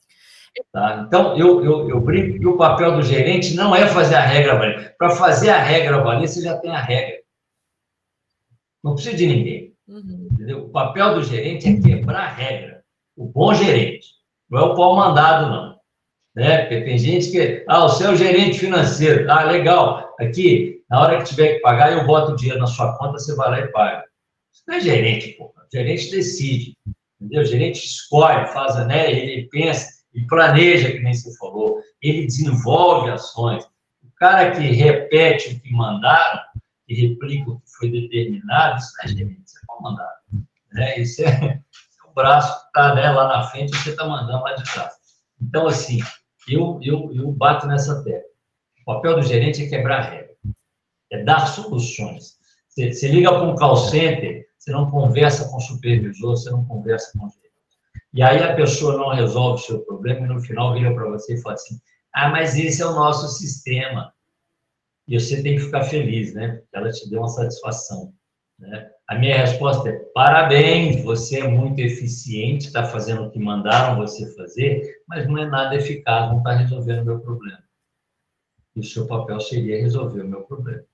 [0.73, 1.05] Tá?
[1.07, 4.57] Então, eu, eu, eu brinco que o papel do gerente não é fazer a regra
[4.57, 4.95] valer.
[4.97, 7.21] Para fazer a regra valer, você já tem a regra.
[8.83, 9.75] Não precisa de ninguém.
[9.89, 10.29] Uhum.
[10.59, 12.85] O papel do gerente é quebrar a regra.
[13.17, 14.09] O bom gerente.
[14.49, 15.80] Não é o pau mandado, não.
[16.35, 16.59] Né?
[16.63, 17.65] Porque tem gente que.
[17.69, 19.31] Ah, o seu gerente financeiro.
[19.31, 20.15] Ah, legal.
[20.21, 23.35] Aqui, na hora que tiver que pagar, eu boto o dinheiro na sua conta, você
[23.35, 24.05] vai lá e paga.
[24.53, 25.47] Isso não é gerente, pô.
[25.47, 26.77] O gerente decide.
[27.21, 27.43] Entendeu?
[27.43, 29.11] O gerente escolhe, faz, né?
[29.11, 31.81] Ele pensa e planeja, que nem você falou.
[32.03, 33.65] Ele desenvolve ações.
[34.03, 36.41] O cara que repete o que mandaram,
[36.87, 40.11] que replica o que foi determinado, isso não é gerente, isso é comandado.
[40.73, 40.99] Né?
[40.99, 41.29] Isso é,
[41.61, 41.61] é
[42.11, 45.00] o braço que está né, lá na frente e você está mandando lá de trás.
[45.41, 46.01] Então, assim,
[46.49, 48.29] eu, eu, eu bato nessa tecla.
[48.83, 50.35] O papel do gerente é quebrar regra,
[51.11, 52.39] é dar soluções.
[52.69, 56.65] Você, você liga para um call center, você não conversa com o supervisor, você não
[56.65, 57.51] conversa com o gerente.
[58.13, 61.35] E aí a pessoa não resolve o seu problema e no final vira para você
[61.35, 61.81] e fala assim:
[62.13, 64.13] ah, mas esse é o nosso sistema.
[65.07, 66.63] E você tem que ficar feliz, né?
[66.73, 68.13] Ela te deu uma satisfação.
[68.59, 68.91] Né?
[69.11, 74.33] A minha resposta é: parabéns, você é muito eficiente, está fazendo o que mandaram você
[74.37, 77.61] fazer, mas não é nada eficaz, não está resolvendo o meu problema.
[78.77, 80.85] E o seu papel seria resolver o meu problema.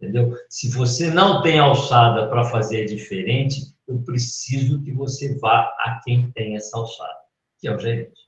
[0.00, 0.38] Entendeu?
[0.48, 6.30] Se você não tem alçada para fazer diferente, eu preciso que você vá a quem
[6.30, 7.18] tem essa alçada,
[7.58, 8.20] que é o gerente.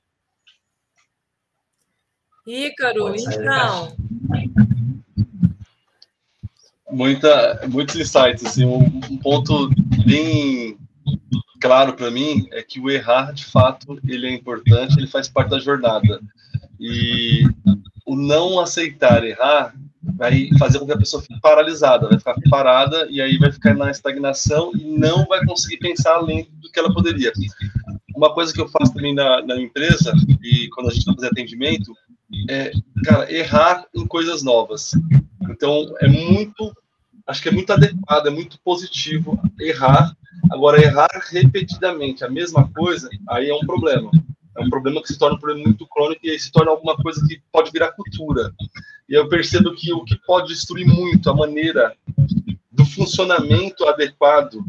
[2.45, 3.95] Ícaro, então.
[6.91, 8.45] Muita, muitos insights.
[8.45, 9.69] Assim, um, um ponto
[10.05, 10.77] bem
[11.59, 15.49] claro para mim é que o errar, de fato, ele é importante, ele faz parte
[15.49, 16.19] da jornada.
[16.79, 17.43] E
[18.05, 19.73] o não aceitar errar
[20.03, 23.75] vai fazer com que a pessoa fique paralisada, vai ficar parada e aí vai ficar
[23.75, 27.31] na estagnação e não vai conseguir pensar além do que ela poderia.
[28.15, 30.13] Uma coisa que eu faço também na, na empresa
[30.43, 31.93] e quando a gente vai fazer atendimento
[32.49, 32.71] é,
[33.03, 34.91] cara, errar em coisas novas.
[35.49, 36.73] Então, é muito,
[37.31, 40.15] acho que é muito adequado, é muito positivo errar.
[40.51, 44.11] Agora, errar repetidamente a mesma coisa, aí é um problema.
[44.57, 46.95] É um problema que se torna um problema muito crônico e aí se torna alguma
[46.97, 48.53] coisa que pode virar cultura.
[49.07, 51.95] E eu percebo que o que pode destruir muito a maneira
[52.71, 54.63] do funcionamento adequado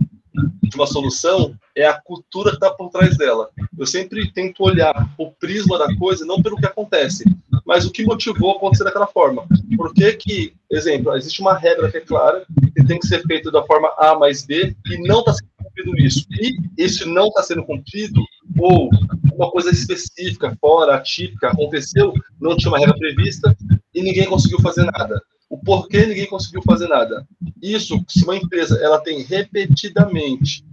[0.62, 3.50] de uma solução é a cultura que está por trás dela.
[3.76, 7.24] Eu sempre tento olhar o prisma da coisa, não pelo que acontece,
[7.64, 9.46] mas o que motivou acontecer daquela forma.
[9.76, 12.44] Por que que, exemplo, existe uma regra que é clara,
[12.74, 15.96] que tem que ser feito da forma A mais B, e não está sendo cumprido
[15.98, 16.26] isso.
[16.30, 18.20] E isso não está sendo cumprido,
[18.58, 18.90] ou
[19.34, 23.56] uma coisa específica, fora, atípica, aconteceu, não tinha uma regra prevista,
[23.94, 25.20] e ninguém conseguiu fazer nada.
[25.48, 27.26] O porquê ninguém conseguiu fazer nada.
[27.60, 30.64] Isso, se uma empresa ela tem repetidamente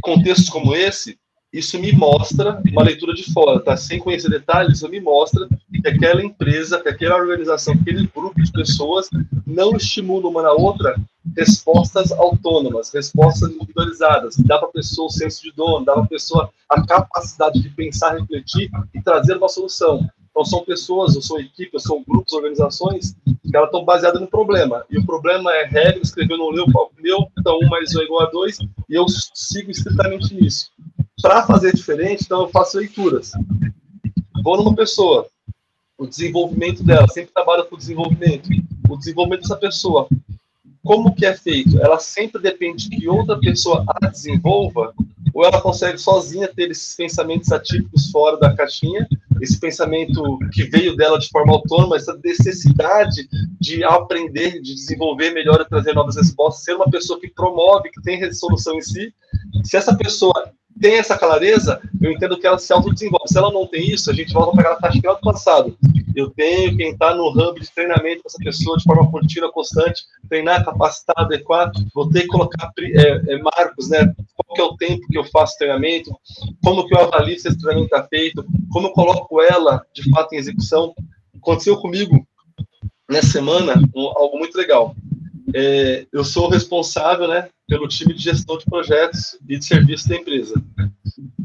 [0.00, 1.18] contextos como esse,
[1.58, 3.76] isso me mostra uma leitura de fora, tá?
[3.76, 8.52] Sem conhecer detalhes, isso me mostra que aquela empresa, que aquela organização, aquele grupo de
[8.52, 9.08] pessoas
[9.46, 10.96] não estimula uma na outra
[11.36, 16.08] respostas autônomas, respostas individualizadas, dá para a pessoa o senso de dono, dá para a
[16.08, 20.08] pessoa a capacidade de pensar, refletir e trazer uma solução.
[20.30, 24.84] Então, são pessoas, ou são equipes, são grupos, organizações que elas estão baseadas no problema.
[24.90, 26.66] E o problema é regra, escreveu no meu,
[26.98, 30.70] meu, então 1 mais 1 é igual a 2, e eu sigo estritamente nisso.
[31.22, 33.32] Para fazer diferente, então eu faço leituras.
[34.44, 35.26] Vou numa pessoa,
[35.98, 38.50] o desenvolvimento dela, sempre trabalho com o desenvolvimento.
[38.88, 40.06] O desenvolvimento dessa pessoa,
[40.84, 41.80] como que é feito?
[41.80, 44.92] Ela sempre depende que outra pessoa a desenvolva,
[45.32, 49.08] ou ela consegue sozinha ter esses pensamentos atípicos fora da caixinha,
[49.40, 53.28] esse pensamento que veio dela de forma autônoma, essa necessidade
[53.60, 58.02] de aprender, de desenvolver melhor e trazer novas respostas, ser uma pessoa que promove, que
[58.02, 59.12] tem resolução em si.
[59.64, 63.28] Se essa pessoa tem essa clareza, eu entendo que ela se autodesenvolve.
[63.28, 65.78] Se ela não tem isso, a gente volta para aquela taxa do passado.
[66.14, 70.02] Eu tenho que entrar no hub de treinamento com essa pessoa de forma contínua, constante,
[70.28, 74.14] treinar, capacitar, adequar, vou ter que colocar é, é, marcos, né?
[74.34, 76.10] Qual que é o tempo que eu faço treinamento,
[76.62, 80.34] como que eu avalio se esse treinamento está feito, como eu coloco ela, de fato,
[80.34, 80.94] em execução.
[81.36, 82.26] Aconteceu comigo
[83.08, 84.94] nessa semana um, algo muito legal.
[85.54, 90.16] É, eu sou responsável, né, pelo time de gestão de projetos e de serviços da
[90.16, 90.54] empresa.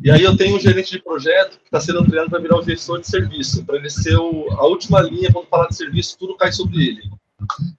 [0.04, 2.64] E aí eu tenho um gerente de projeto que está sendo treinado para virar o
[2.64, 6.36] gestor de serviço, para ele ser o, a última linha, quando falar de serviço, tudo
[6.36, 7.02] cai sobre ele.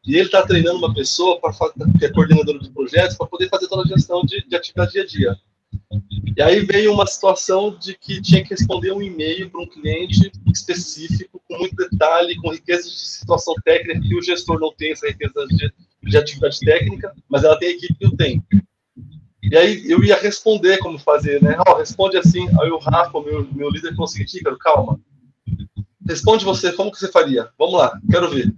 [0.06, 1.52] E ele está treinando uma pessoa pra,
[1.98, 5.02] que é coordenadora de projetos para poder fazer toda a gestão de, de atividade dia
[5.02, 5.36] a dia.
[6.36, 10.32] E aí veio uma situação de que tinha que responder um e-mail para um cliente
[10.52, 15.06] específico, com muito detalhe, com riqueza de situação técnica, que o gestor não tem essa
[15.06, 15.72] riqueza de,
[16.02, 18.42] de atividade técnica, mas ela tem a equipe que o tem.
[19.42, 21.56] E aí eu ia responder como fazer, né?
[21.66, 22.48] Oh, responde assim.
[22.60, 24.24] Aí o Rafa, meu, meu líder, falou assim,
[24.60, 25.00] calma.
[26.06, 27.48] Responde você, como que você faria?
[27.58, 28.52] Vamos lá, quero ver.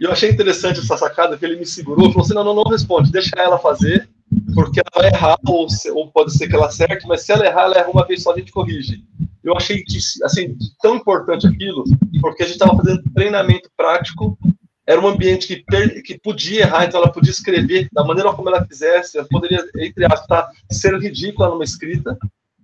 [0.00, 2.64] E eu achei interessante essa sacada, que ele me segurou, falou assim, não, não, não
[2.64, 4.08] responde, deixa ela fazer,
[4.54, 7.62] porque ela vai errar, ou, ou pode ser que ela acerte, mas se ela errar,
[7.62, 9.02] ela erra uma vez só, a gente corrige.
[9.42, 11.84] Eu achei que, assim, tão importante aquilo,
[12.20, 14.38] porque a gente estava fazendo treinamento prático
[14.86, 18.64] era um ambiente que, que podia errar, então ela podia escrever da maneira como ela
[18.64, 22.16] quisesse, ela poderia, entre aspas, tá, ser ridícula numa escrita,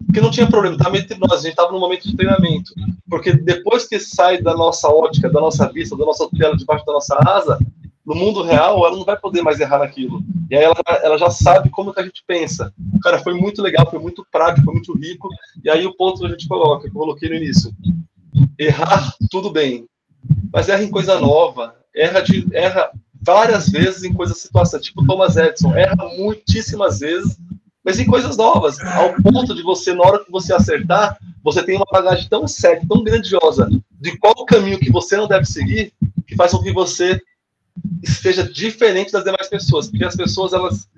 [0.07, 2.73] Porque não tinha problema, estava entre nós, a gente estava no momento de treinamento.
[3.09, 6.93] Porque depois que sai da nossa ótica, da nossa vista, da nossa tela, debaixo da
[6.93, 7.59] nossa asa,
[8.05, 10.23] no mundo real, ela não vai poder mais errar naquilo.
[10.51, 12.73] E aí ela, ela já sabe como que a gente pensa.
[13.03, 15.29] Cara, foi muito legal, foi muito prático, foi muito rico.
[15.65, 17.73] E aí o ponto que a gente coloca, que eu coloquei no início.
[18.59, 19.87] Errar, tudo bem.
[20.53, 21.82] Mas erra em coisa nova.
[21.95, 22.91] Erra, de, erra
[23.21, 24.83] várias vezes em coisas situações.
[24.83, 25.75] Tipo Thomas Edison.
[25.75, 27.39] Erra muitíssimas vezes,
[27.85, 28.81] mas em coisas novas.
[28.81, 32.83] Ao ponto de você, na hora que você acertar, você tem uma bagagem tão séria,
[32.89, 33.69] tão grandiosa,
[34.01, 35.93] de qual caminho que você não deve seguir,
[36.27, 37.21] que faz com que você
[38.03, 40.89] esteja diferente das demais pessoas, porque as pessoas elas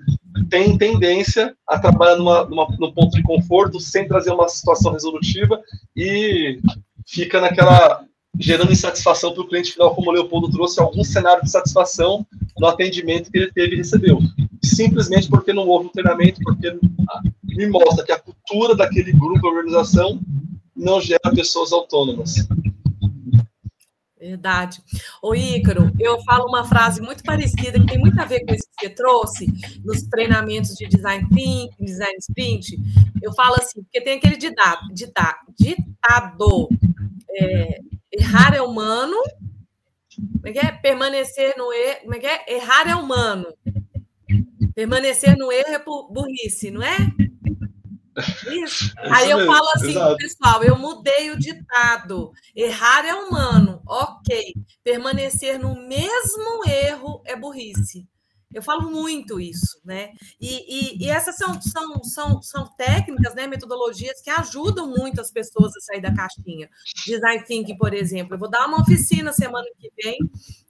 [0.50, 5.60] têm tendência a trabalhar numa, numa, num ponto de conforto sem trazer uma situação resolutiva
[5.96, 6.58] e
[7.06, 8.04] fica naquela
[8.38, 12.26] gerando insatisfação para o cliente final, como o Leopoldo trouxe, algum cenário de satisfação
[12.58, 14.18] no atendimento que ele teve e recebeu.
[14.62, 16.76] Simplesmente porque não houve um treinamento, porque
[17.44, 20.20] me mostra que a cultura daquele grupo, organização,
[20.74, 22.46] não gera pessoas autônomas.
[24.18, 24.82] Verdade.
[25.22, 28.66] Ô, Ícaro, eu falo uma frase muito parecida, que tem muito a ver com isso
[28.78, 29.46] que você trouxe,
[29.84, 32.78] nos treinamentos de design thinking, design sprint.
[33.22, 36.68] Eu falo assim, porque tem aquele ditado, ditado,
[37.38, 37.80] é,
[38.18, 39.16] errar é humano,
[40.16, 40.72] como é que é?
[40.72, 42.54] Permanecer no erro, como é que é?
[42.54, 43.46] Errar é humano.
[44.74, 46.96] Permanecer no erro é burrice, não é?
[48.52, 48.92] Isso.
[48.98, 50.16] Aí eu falo assim, Exato.
[50.16, 52.32] pessoal, eu mudei o ditado.
[52.54, 54.54] Errar é humano, ok.
[54.84, 58.06] Permanecer no mesmo erro é burrice.
[58.54, 60.10] Eu falo muito isso, né?
[60.40, 65.30] E, e, e, essas são, são, são, são técnicas, né, metodologias que ajudam muito as
[65.30, 66.70] pessoas a sair da caixinha.
[67.04, 68.34] Design Thinking, por exemplo.
[68.34, 70.18] Eu vou dar uma oficina semana que vem,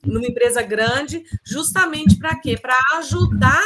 [0.04, 2.56] numa empresa grande, justamente para quê?
[2.60, 3.62] Para ajudar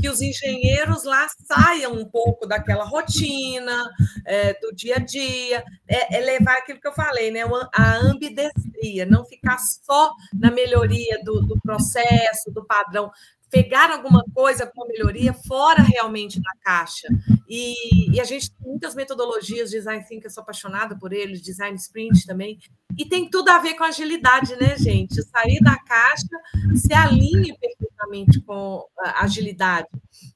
[0.00, 3.84] que os engenheiros lá saiam um pouco daquela rotina,
[4.24, 7.40] é, do dia a dia, é, é, levar aquilo que eu falei, né?
[7.74, 13.10] A ambidestria, não ficar só na melhoria do, do processo, do padrão,
[13.50, 17.08] pegar alguma coisa com melhoria fora realmente da caixa.
[17.48, 21.76] E, e, a gente tem muitas metodologias, design thinking, eu sou apaixonada por eles, design
[21.76, 22.58] sprint também,
[22.96, 25.22] e tem tudo a ver com agilidade, né, gente?
[25.22, 26.28] Sair da caixa
[26.74, 29.88] se alinhe perfeitamente com a agilidade.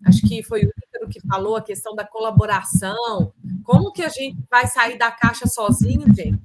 [0.07, 3.33] Acho que foi o Ícaro que falou a questão da colaboração.
[3.65, 6.39] Como que a gente vai sair da caixa sozinho, gente?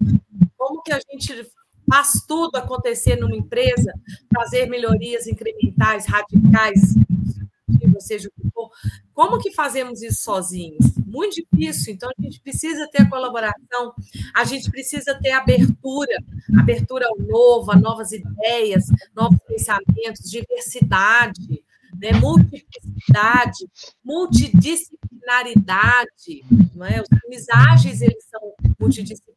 [0.58, 1.48] Como que a gente
[1.90, 3.94] faz tudo acontecer numa empresa,
[4.30, 6.96] trazer melhorias incrementais, radicais,
[8.08, 8.72] seja o que for.
[9.14, 10.96] Como que fazemos isso sozinhos?
[11.06, 11.94] Muito difícil.
[11.94, 13.94] Então, a gente precisa ter a colaboração,
[14.34, 16.18] a gente precisa ter abertura,
[16.58, 21.64] abertura ao novo, a novas ideias, novos pensamentos, diversidade,
[22.00, 22.12] né?
[22.14, 23.68] multiplicidade,
[24.04, 26.44] multidisciplinaridade.
[26.76, 27.02] Não é?
[27.02, 29.37] Os filmes ágeis, eles são multidisciplinares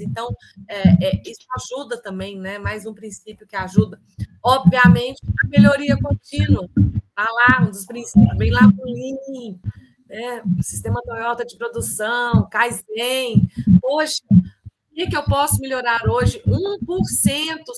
[0.00, 0.34] então
[0.68, 2.58] é, é, isso ajuda também, né?
[2.58, 4.00] Mais um princípio que ajuda.
[4.42, 6.68] Obviamente, a melhoria contínua,
[7.14, 9.58] tá lá, um dos princípios, vem lá com Lean,
[10.08, 10.42] né?
[10.62, 13.48] sistema Toyota de produção, Kaizen.
[13.80, 16.42] Poxa, o que, que eu posso melhorar hoje?
[16.46, 16.78] 1%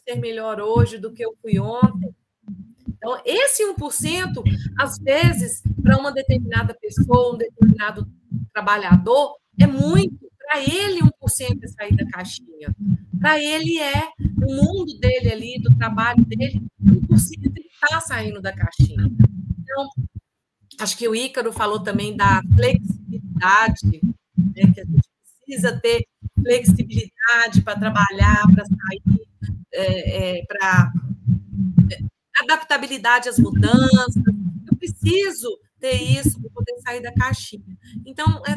[0.05, 2.14] ser melhor hoje do que eu fui ontem.
[2.89, 4.43] Então, esse 1%,
[4.79, 8.09] às vezes, para uma determinada pessoa, um determinado
[8.53, 10.25] trabalhador, é muito.
[10.55, 12.73] Para ele, 1% é sair da caixinha.
[13.19, 14.09] Para ele é,
[14.41, 17.01] o mundo dele ali, do trabalho dele, 1%
[17.43, 19.03] ele está saindo da caixinha.
[19.59, 19.89] Então,
[20.79, 24.01] acho que o Ícaro falou também da flexibilidade,
[24.55, 25.09] né, que a gente
[25.45, 26.07] precisa ter
[26.41, 29.27] flexibilidade para trabalhar, para sair,
[29.73, 30.93] é, é, para
[31.91, 31.99] é,
[32.45, 34.15] adaptabilidade às mudanças.
[34.71, 37.77] Eu preciso ter isso para poder sair da caixinha.
[38.07, 38.57] Então, é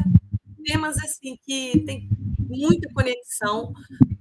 [0.68, 2.08] temas assim que tem
[2.38, 3.72] muita conexão.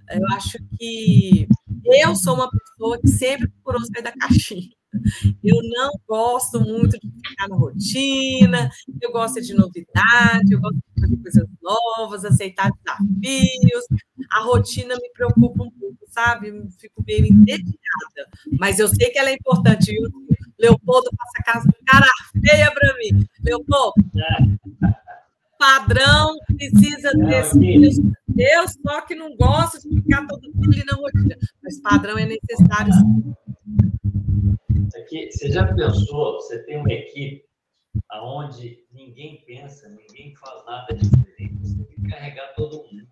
[0.10, 1.46] Eu acho que
[1.84, 4.70] eu sou uma pessoa que sempre procurou sair da caixinha.
[5.44, 8.70] Eu não gosto muito de ficar na rotina,
[9.02, 13.86] eu gosto de novidade, eu gosto de fazer coisas novas, aceitar desafios.
[14.32, 16.48] A rotina me preocupa um pouco, sabe?
[16.48, 18.30] Eu fico meio entediada.
[18.58, 19.92] Mas eu sei que ela é importante.
[19.92, 20.10] E o
[20.58, 22.08] Leopoldo passa casa cara
[22.46, 23.26] feia para mim.
[23.44, 23.94] Leopoldo,
[25.58, 27.44] padrão precisa ter
[28.38, 32.94] eu só que não gosto de ficar todo dia na rotina, mas padrão é necessário.
[34.96, 37.44] Aqui, você já pensou, você tem uma equipe
[38.10, 43.08] aonde ninguém pensa, ninguém faz nada diferente, você tem que carregar todo mundo.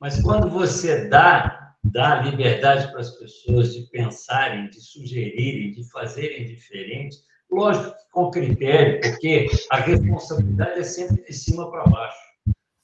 [0.00, 6.44] Mas quando você dá, dá liberdade para as pessoas de pensarem, de sugerirem, de fazerem
[6.46, 7.18] diferente,
[7.54, 12.18] Lógico que com critério, porque a responsabilidade é sempre de cima para baixo.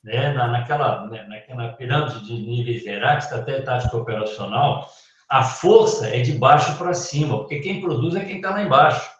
[0.03, 4.89] né, na, naquela, né, naquela pirâmide de níveis hierárquicos, até tática operacional,
[5.29, 9.11] a força é de baixo para cima, porque quem produz é quem está lá embaixo.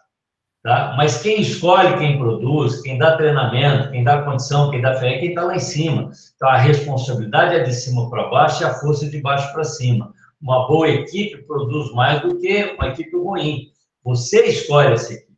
[0.63, 0.93] Tá?
[0.95, 5.19] Mas quem escolhe quem produz, quem dá treinamento, quem dá condição, quem dá fé, é
[5.19, 6.11] quem está lá em cima.
[6.35, 9.63] Então, a responsabilidade é de cima para baixo e a força é de baixo para
[9.63, 10.13] cima.
[10.39, 13.71] Uma boa equipe produz mais do que uma equipe ruim.
[14.03, 15.30] Você escolhe essa equipe.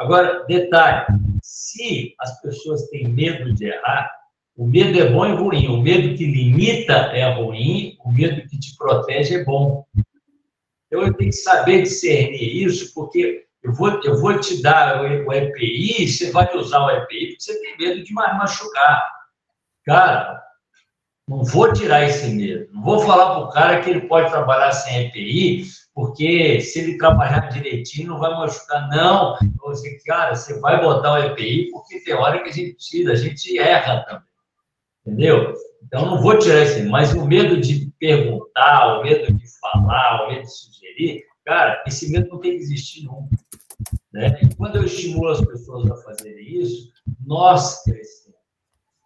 [0.00, 1.06] Agora, detalhe:
[1.42, 4.10] se as pessoas têm medo de errar,
[4.56, 5.68] o medo é bom e ruim.
[5.68, 9.84] O medo que limita é ruim, o medo que te protege é bom.
[10.86, 15.32] Então, eu tenho que saber discernir isso, porque eu vou, eu vou te dar o
[15.32, 19.06] EPI, você vai usar o EPI porque você tem medo de mais machucar.
[19.84, 20.42] Cara,
[21.28, 22.72] não vou tirar esse medo.
[22.72, 25.64] Não vou falar para o cara que ele pode trabalhar sem EPI,
[26.00, 28.88] porque se ele trabalhar direitinho não vai machucar.
[28.88, 33.12] Não, você, cara, você vai botar o EPI porque tem hora que a gente precisa,
[33.12, 34.24] a gente erra também.
[35.06, 35.52] Entendeu?
[35.82, 40.28] Então, não vou tirar esse mas o medo de perguntar, o medo de falar, o
[40.30, 43.36] medo de sugerir, cara, esse medo não tem que existir nunca.
[44.10, 44.40] Né?
[44.42, 46.90] E quando eu estimulo as pessoas a fazerem isso,
[47.26, 48.38] nós crescemos.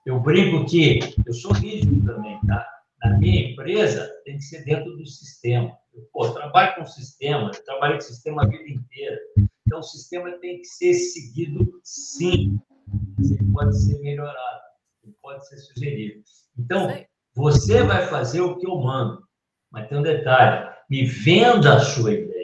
[0.07, 2.64] Eu brinco que eu sou rígido também, tá?
[3.03, 5.76] Na minha empresa, tem que ser dentro do sistema.
[5.95, 9.18] Eu, pô, trabalho com sistema, eu trabalho com sistema a vida inteira.
[9.66, 12.61] Então, o sistema tem que ser seguido, sim.
[13.16, 14.61] Mas ele pode ser melhorado,
[15.03, 16.22] ele pode ser sugerido.
[16.59, 16.88] Então,
[17.34, 19.22] você vai fazer o que eu mando.
[19.70, 22.34] Mas tem um detalhe: me venda a sua ideia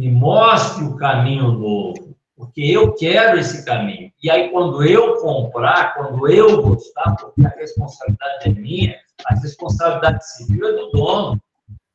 [0.00, 4.10] me mostre o caminho novo, porque eu quero esse caminho.
[4.22, 10.26] E aí, quando eu comprar, quando eu gostar, porque a responsabilidade é minha, a responsabilidade
[10.26, 11.42] civil é do dono.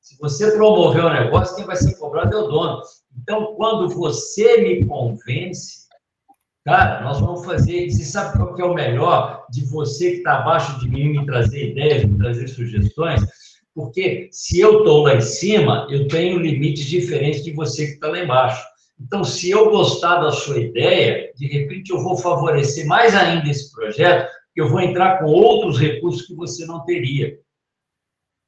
[0.06, 2.80] Se você promover o negócio, quem vai ser cobrado é o dono.
[3.20, 5.88] Então, quando você me convence,
[6.64, 7.90] cara, nós vamos fazer.
[7.90, 11.26] Você sabe qual que é o melhor de você que está abaixo de mim me
[11.26, 13.20] trazer ideias, me trazer sugestões?
[13.74, 18.08] Porque se eu estou lá em cima, eu tenho limites diferentes de você que está
[18.08, 18.64] lá embaixo.
[19.02, 23.72] Então, se eu gostar da sua ideia, de repente eu vou favorecer mais ainda esse
[23.72, 27.40] projeto, eu vou entrar com outros recursos que você não teria.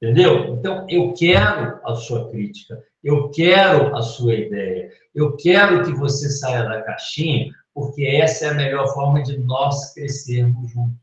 [0.01, 0.53] Entendeu?
[0.53, 6.29] Então, eu quero a sua crítica, eu quero a sua ideia, eu quero que você
[6.29, 10.97] saia da caixinha, porque essa é a melhor forma de nós crescermos juntos.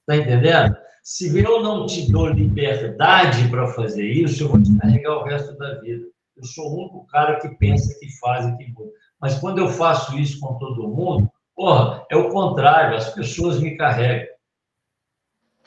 [0.00, 0.76] Está entendendo?
[1.02, 5.56] Se eu não te dou liberdade para fazer isso, eu vou te carregar o resto
[5.56, 6.04] da vida.
[6.36, 8.90] Eu sou o único cara que pensa, que faz e que muda.
[9.20, 13.76] Mas quando eu faço isso com todo mundo, porra, é o contrário, as pessoas me
[13.76, 14.26] carregam.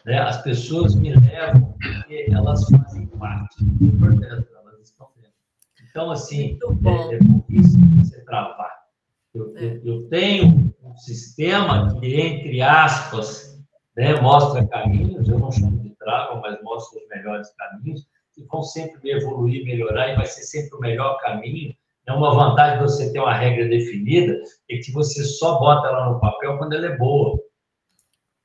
[0.06, 0.20] Né?
[0.20, 1.69] As pessoas me levam
[2.10, 5.34] porque elas fazem parte do projeto, elas estão dentro.
[5.88, 8.80] Então, assim, é, é isso você travar.
[9.34, 9.82] Eu, eu, é.
[9.84, 13.64] eu tenho um sistema que, entre aspas,
[13.96, 14.20] né?
[14.20, 19.12] mostra caminhos, eu não chamo de trava, mas mostra os melhores caminhos, que vão sempre
[19.12, 21.76] evoluir, melhorar, e vai ser sempre o melhor caminho.
[22.08, 26.12] É uma vantagem de você ter uma regra definida, é que você só bota ela
[26.12, 27.40] no papel quando ela é boa.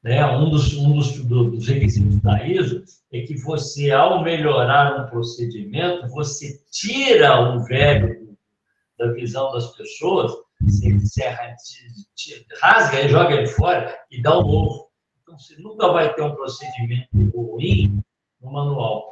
[0.05, 0.24] Né?
[0.26, 6.07] Um, dos, um dos, dos requisitos da ISO é que você, ao melhorar um procedimento,
[6.09, 8.36] você tira o velho
[8.98, 10.30] da visão das pessoas,
[10.61, 11.24] você, você
[12.61, 14.90] rasga e joga ele fora e dá o novo.
[15.22, 17.98] Então, você nunca vai ter um procedimento ruim
[18.42, 19.11] no manual.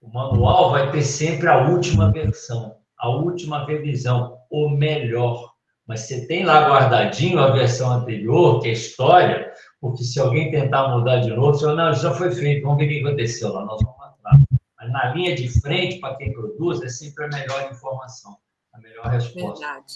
[0.00, 5.52] O manual vai ter sempre a última versão, a última revisão, o melhor.
[5.86, 9.50] Mas você tem lá guardadinho a versão anterior, que é história,
[9.80, 12.86] porque se alguém tentar mudar de novo, você fala, não, já foi feito, vamos ver
[12.86, 14.44] o que aconteceu lá, nós vamos atrás.
[14.78, 18.36] Mas na linha de frente, para quem produz, é sempre a melhor informação,
[18.72, 19.64] a melhor resposta.
[19.64, 19.94] Verdade.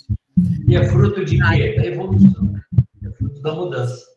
[0.69, 1.77] E é fruto de quê?
[1.77, 2.55] Da evolução,
[3.05, 4.13] é fruto da mudança.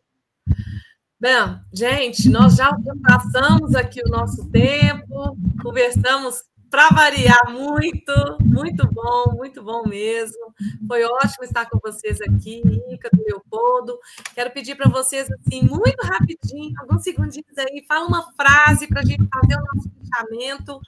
[1.19, 6.43] Bem, gente, nós já passamos aqui o nosso tempo, conversamos
[6.75, 8.11] para variar muito,
[8.43, 10.53] muito bom, muito bom mesmo.
[10.85, 12.61] Foi ótimo estar com vocês aqui,
[12.91, 13.97] Ica, do Leopoldo.
[14.33, 19.05] Quero pedir para vocês, assim, muito rapidinho, alguns segundinhos aí, fala uma frase para a
[19.05, 20.81] gente fazer o nosso fechamento.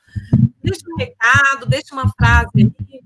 [0.62, 3.02] Deixa um recado, deixa uma frase aí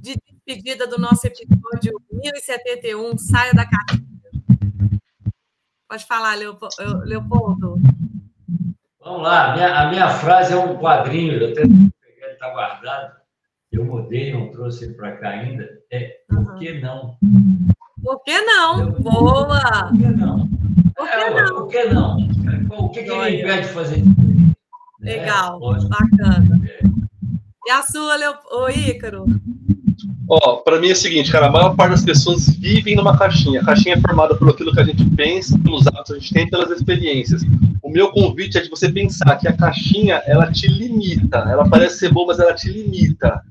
[0.00, 4.06] de despedida do nosso episódio 1071, Saia da Caixinha.
[5.88, 7.74] Pode falar, Leopoldo.
[9.00, 11.90] Vamos lá, a minha, a minha frase é um quadrinho, eu ele
[12.40, 13.12] está guardado.
[13.70, 15.68] Eu mudei, não trouxe ele para cá ainda.
[15.92, 17.18] É por que não?
[18.02, 18.80] Por que não?
[18.80, 19.90] Eu, Boa!
[19.90, 20.48] Por que não?
[20.96, 21.54] Por que é, não?
[21.54, 22.16] Por que não?
[22.78, 24.02] O que, que ele impede de fazer?
[25.00, 26.60] Legal, é, bacana.
[26.66, 26.80] É.
[27.66, 28.34] E a sua, Leo...
[28.50, 29.26] Ô, Ícaro?
[30.28, 33.60] Ó, para mim é o seguinte, cara, a maior parte das pessoas vivem numa caixinha.
[33.60, 36.32] A caixinha é formada por aquilo que a gente pensa, pelos atos que a gente
[36.34, 37.42] tem, pelas experiências.
[37.90, 41.38] O meu convite é de você pensar que a caixinha, ela te limita.
[41.38, 43.42] Ela parece ser boa, mas ela te limita.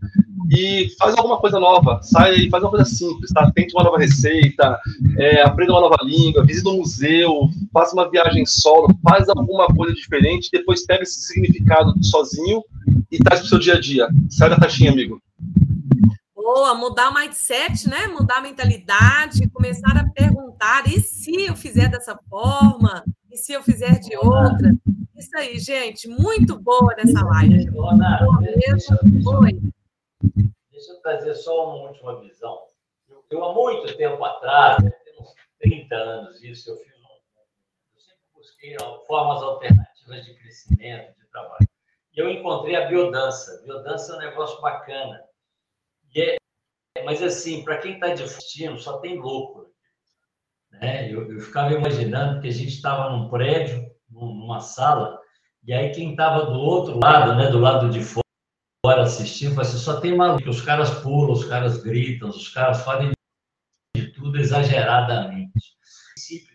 [0.49, 3.51] E faz alguma coisa nova, sai e faz uma coisa simples, tá?
[3.53, 4.79] Tente uma nova receita,
[5.17, 9.93] é, aprenda uma nova língua, visita um museu, faça uma viagem solo, faz alguma coisa
[9.93, 12.63] diferente, depois pega esse significado sozinho
[13.11, 14.07] e traz pro seu dia a dia.
[14.29, 15.21] Sai da caixinha, amigo.
[16.33, 18.07] Boa, mudar o mindset, né?
[18.07, 23.03] Mudar a mentalidade, começar a perguntar: e se eu fizer dessa forma?
[23.39, 24.75] Se eu fizer de outra?
[25.15, 27.71] Isso aí, gente, muito boa nessa live.
[27.71, 28.97] Boa mesmo.
[29.41, 29.59] Oi.
[30.71, 32.59] Deixa eu trazer só uma última visão.
[33.09, 37.07] Eu, eu há muito tempo atrás, né, tem uns 30 anos isso, eu fiz um,
[37.95, 38.77] eu sempre busquei
[39.07, 41.67] formas alternativas de crescimento, de trabalho.
[42.13, 43.61] E eu encontrei a biodança.
[43.63, 45.29] Biodança é um negócio bacana
[46.15, 46.37] é,
[47.03, 49.71] mas assim, para quem está destino, só tem louco.
[50.71, 51.11] Né?
[51.11, 55.19] Eu, eu ficava imaginando que a gente estava num prédio, numa sala,
[55.63, 59.77] e aí quem estava do outro lado, né, do lado de fora assistindo, falou assim,
[59.77, 63.11] só tem maluco, os caras pulam, os caras gritam, os caras fazem
[63.95, 65.51] de tudo exageradamente.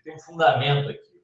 [0.03, 1.15] tem um fundamento aqui.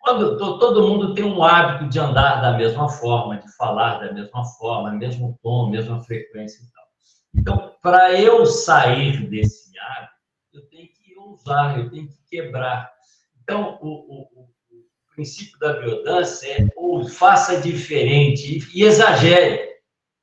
[0.00, 4.44] Quando todo mundo tem um hábito de andar da mesma forma, de falar da mesma
[4.44, 6.84] forma, mesmo tom, mesma frequência e tal.
[7.34, 10.12] Então, para eu sair desse hábito,
[10.54, 10.97] eu tenho que
[11.32, 12.90] usar, eu tenho que quebrar.
[13.42, 14.48] Então, o, o, o
[15.14, 19.68] princípio da biodança é ou faça diferente e, e exagere,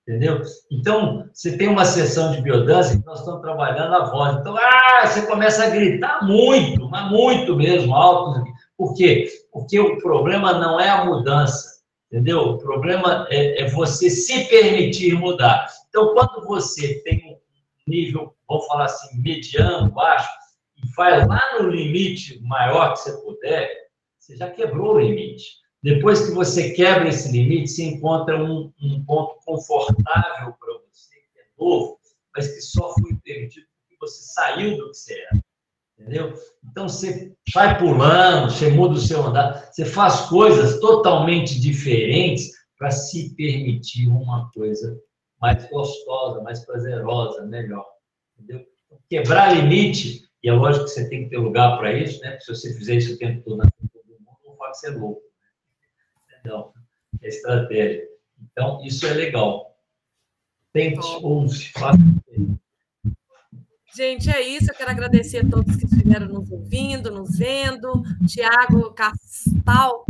[0.08, 0.42] entendeu?
[0.72, 4.38] Então, você tem uma sessão de biodança que nós estamos trabalhando a voz.
[4.38, 8.44] Então, ah, você começa a gritar muito, mas muito mesmo, alto.
[8.78, 9.28] Por quê?
[9.52, 11.82] Porque o problema não é a mudança,
[12.12, 12.42] entendeu?
[12.42, 15.68] O problema é, é você se permitir mudar.
[15.90, 17.38] Então, quando você tem um
[17.92, 20.30] nível, vamos falar assim, mediano, baixo,
[20.96, 23.86] vai lá no limite maior que você puder,
[24.18, 25.46] você já quebrou o limite.
[25.84, 31.40] Depois que você quebra esse limite, você encontra um, um ponto confortável para você, que
[31.40, 32.00] é novo,
[32.36, 35.44] mas que só foi permitido porque você saiu do que você era.
[35.98, 36.34] Entendeu?
[36.64, 42.92] Então você sai pulando, você muda o seu andar, você faz coisas totalmente diferentes para
[42.92, 45.00] se permitir uma coisa
[45.40, 47.86] mais gostosa, mais prazerosa, melhor.
[48.38, 48.66] Entendeu?
[49.10, 52.40] Quebrar limite, e é lógico que você tem que ter lugar para isso, né?
[52.40, 55.24] Se você fizer isso o tempo todo na frente do mundo, não pode ser louco.
[56.30, 56.38] Né?
[56.40, 56.72] Então,
[57.20, 58.08] é estratégia.
[58.40, 59.76] Então, isso é legal.
[60.72, 61.98] Tente, ouse, faça.
[63.96, 64.70] Gente, é isso.
[64.70, 68.04] Eu quero agradecer a todos que estiveram nos ouvindo, nos vendo.
[68.28, 70.06] Tiago Castal,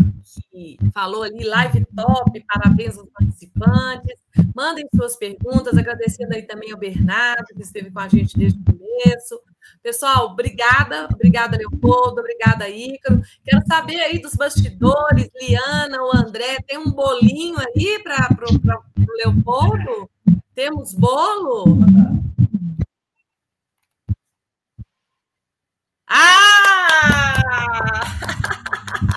[0.51, 4.19] que falou ali, live top, parabéns aos participantes.
[4.53, 8.65] Mandem suas perguntas, agradecendo aí também ao Bernardo, que esteve com a gente desde o
[8.65, 9.39] começo.
[9.81, 13.21] Pessoal, obrigada, obrigada, Leopoldo, obrigada, Ícaro.
[13.43, 20.09] Quero saber aí dos bastidores, Liana, o André, tem um bolinho aí para o Leopoldo?
[20.53, 21.79] Temos bolo?
[26.07, 26.55] Ah!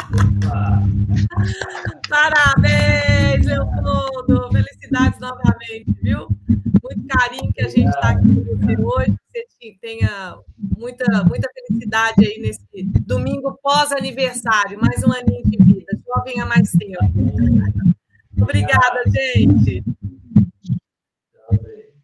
[2.09, 3.08] Parabéns,
[3.49, 4.51] Leopoldo!
[4.53, 6.29] Felicidades novamente, viu?
[6.49, 9.19] Muito carinho que a gente está aqui com você hoje.
[9.33, 10.39] Que você tenha
[10.77, 14.79] muita, muita felicidade aí nesse domingo pós-aniversário.
[14.81, 15.99] Mais um aninho de vida.
[16.07, 16.99] Jovem há mais tempo.
[18.41, 19.83] Obrigada, gente.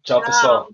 [0.03, 0.69] Tchau, pessoal.